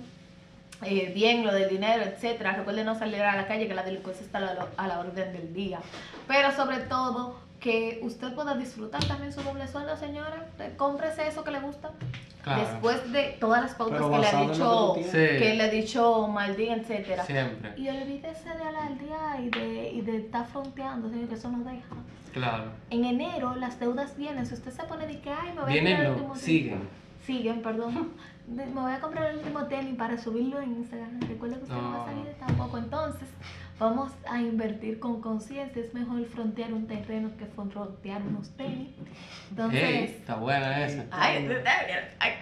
eh, 0.83 1.13
bien 1.15 1.47
lo 1.47 1.55
del 1.55 1.69
dinero, 1.69 2.03
etcétera. 2.03 2.57
Recuerden 2.57 2.87
no 2.87 2.99
salir 2.99 3.23
a 3.23 3.37
la 3.37 3.47
calle, 3.47 3.69
que 3.69 3.75
la 3.75 3.85
delincuencia 3.85 4.27
está 4.27 4.39
a 4.39 4.41
la, 4.41 4.67
a 4.77 4.89
la 4.89 4.99
orden 4.99 5.33
del 5.33 5.55
día. 5.55 5.79
Pero 6.27 6.51
sobre 6.51 6.79
todo, 6.81 7.37
que 7.61 8.01
usted 8.03 8.35
pueda 8.35 8.57
disfrutar 8.57 9.05
también 9.05 9.33
su 9.33 9.41
doble 9.43 9.69
sueldo, 9.69 9.97
señora. 9.97 10.49
Cómprese 10.77 11.29
eso 11.29 11.45
que 11.45 11.53
le 11.53 11.61
gusta. 11.61 11.93
Claro. 12.43 12.61
Después 12.61 13.13
de 13.13 13.37
todas 13.39 13.63
las 13.63 13.75
pautas 13.77 14.01
que 14.03 14.19
le 14.19 14.27
ha 14.27 14.31
que 14.31 14.47
dicho. 14.53 14.95
Sí. 14.97 15.11
que 15.13 15.55
le 15.57 15.63
ha 15.63 15.69
dicho 15.69 16.27
Maldín, 16.29 16.73
etcétera. 16.73 17.25
Siempre, 17.25 17.73
Y 17.77 17.89
olvídese 17.89 18.49
de 18.49 18.63
alardear 18.65 19.41
y 19.41 19.49
de, 19.51 19.91
y 19.93 20.01
de 20.01 20.17
estar 20.19 20.45
fronteando, 20.47 21.09
señor, 21.09 21.29
que 21.29 21.35
eso 21.37 21.49
no 21.51 21.63
deja. 21.63 21.95
claro. 22.33 22.65
En 22.91 23.05
enero 23.05 23.55
las 23.55 23.79
deudas 23.79 24.17
vienen. 24.17 24.45
Si 24.47 24.55
usted 24.55 24.73
se 24.73 24.83
pone 24.85 25.07
de 25.07 25.21
que, 25.21 25.31
ay, 25.31 25.51
me 25.55 25.61
voy 25.63 25.71
a 25.71 25.73
Vienen 25.73 25.93
comprar 25.97 26.01
el 26.01 26.05
no, 26.07 26.13
último 26.17 26.33
tenis". 26.35 26.45
siguen. 26.45 26.89
Siguen, 27.27 27.63
perdón. 27.63 28.11
Me 28.49 28.67
voy 28.67 28.93
a 28.93 28.99
comprar 29.01 29.31
el 29.31 29.37
último 29.39 29.65
tenis 29.67 29.95
para 29.97 30.19
subirlo 30.19 30.61
en 30.61 30.73
Instagram. 30.79 31.21
Recuerda 31.21 31.57
que 31.59 31.63
usted 31.63 31.77
no, 31.77 31.83
va 31.93 31.95
a 31.95 31.99
No. 31.99 32.05
salir 32.07 32.35
tampoco. 32.41 32.77
Entonces, 32.79 33.29
vamos 33.83 34.13
a 34.29 34.41
invertir 34.41 34.99
con 35.01 35.21
conciencia. 35.21 35.83
Es 35.83 35.93
mejor 35.95 36.25
frontear 36.27 36.73
un 36.73 36.87
terreno 36.87 37.31
que 37.39 37.47
frontear 37.47 38.23
unos 38.23 38.51
tenis. 38.57 38.89
Entonces, 39.51 40.11
está 40.11 40.37
buena 40.37 40.85
esa. 40.87 41.05
ay, 41.11 41.49
ay, 42.19 42.33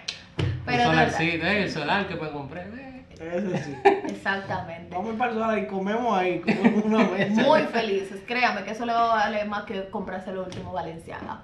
pero 0.65 0.83
solarcito, 0.83 1.45
eh, 1.45 1.63
el 1.63 1.71
solar 1.71 2.07
que 2.07 2.15
me 2.15 2.29
compré. 2.29 2.61
eh. 2.61 3.05
Ese 3.19 3.63
sí. 3.63 3.75
exactamente. 4.07 4.95
Vamos 4.95 5.15
para 5.15 5.31
el 5.31 5.37
solar 5.37 5.57
y 5.59 5.67
comemos 5.67 6.17
ahí, 6.17 6.39
comemos 6.39 6.85
una 6.85 7.03
mesa. 7.17 7.41
Muy 7.41 7.61
felices, 7.63 8.21
créame 8.25 8.63
que 8.63 8.71
eso 8.71 8.85
le 8.85 8.93
va 8.93 9.11
a 9.11 9.15
valer 9.25 9.47
más 9.47 9.63
que 9.63 9.89
comprarse 9.89 10.31
el 10.31 10.37
último 10.37 10.71
Valenciaga. 10.71 11.41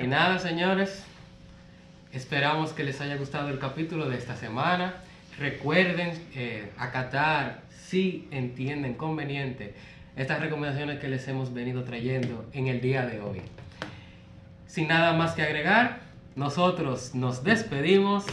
Y 0.00 0.06
nada, 0.06 0.38
señores. 0.38 1.04
Esperamos 2.12 2.72
que 2.72 2.82
les 2.82 3.00
haya 3.00 3.16
gustado 3.16 3.48
el 3.48 3.58
capítulo 3.58 4.08
de 4.08 4.16
esta 4.16 4.36
semana. 4.36 4.94
Recuerden 5.38 6.12
eh, 6.34 6.70
acatar, 6.78 7.60
si 7.90 8.28
entienden 8.30 8.94
conveniente, 8.94 9.74
estas 10.14 10.38
recomendaciones 10.38 11.00
que 11.00 11.08
les 11.08 11.26
hemos 11.26 11.52
venido 11.52 11.82
trayendo 11.82 12.48
en 12.52 12.68
el 12.68 12.80
día 12.80 13.04
de 13.04 13.20
hoy. 13.20 13.40
Sin 14.68 14.86
nada 14.86 15.12
más 15.12 15.32
que 15.32 15.42
agregar, 15.42 16.02
nosotros 16.36 17.16
nos 17.16 17.42
despedimos 17.42 18.26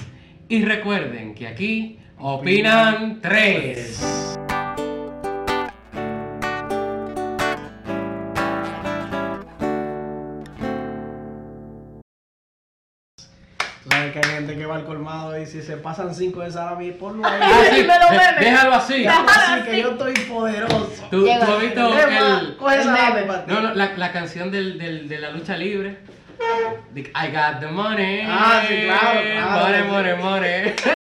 y 0.48 0.63
recuerden 0.63 1.34
que 1.34 1.48
aquí 1.48 1.98
opinan 2.20 3.20
tres. 3.20 4.38
Va 14.68 14.76
al 14.76 14.86
colmado 14.86 15.40
y 15.40 15.46
si 15.46 15.62
se 15.62 15.78
pasan 15.78 16.14
cinco 16.14 16.42
de 16.42 16.52
salami, 16.52 16.92
ponlo 16.92 17.26
ahí. 17.28 17.40
Ah, 17.42 17.62
sí, 17.72 17.78
Me 17.84 17.88
lo 18.00 18.12
de- 18.12 18.18
bebe. 18.18 18.40
déjalo 18.52 18.74
así. 18.76 19.06
Así 19.08 19.62
que 19.70 19.82
yo 19.82 19.92
estoy 19.92 20.14
poderoso. 20.14 21.08
¿Tú, 21.10 21.26
Llega, 21.26 21.46
tú 21.46 21.52
has 21.54 21.62
visto 21.62 21.90
llega. 21.90 22.40
el, 22.40 22.58
Coge 22.58 22.76
El 22.76 22.84
salami 22.84 23.14
meme. 23.16 23.28
para 23.28 23.46
ti. 23.46 23.52
No, 23.54 23.62
no, 23.62 23.74
la, 23.74 23.94
la 23.98 24.12
canción 24.12 24.52
del, 24.52 24.78
del, 24.78 25.08
de 25.10 25.18
la 25.20 25.32
lucha 25.32 25.58
libre. 25.58 25.98
I 26.96 27.32
got 27.32 27.60
the 27.60 27.68
money. 27.68 28.22
Ah, 28.28 28.62
sí, 28.68 28.84
claro, 28.84 29.20
sí. 29.22 29.84
money, 29.90 30.14
money. 30.16 30.74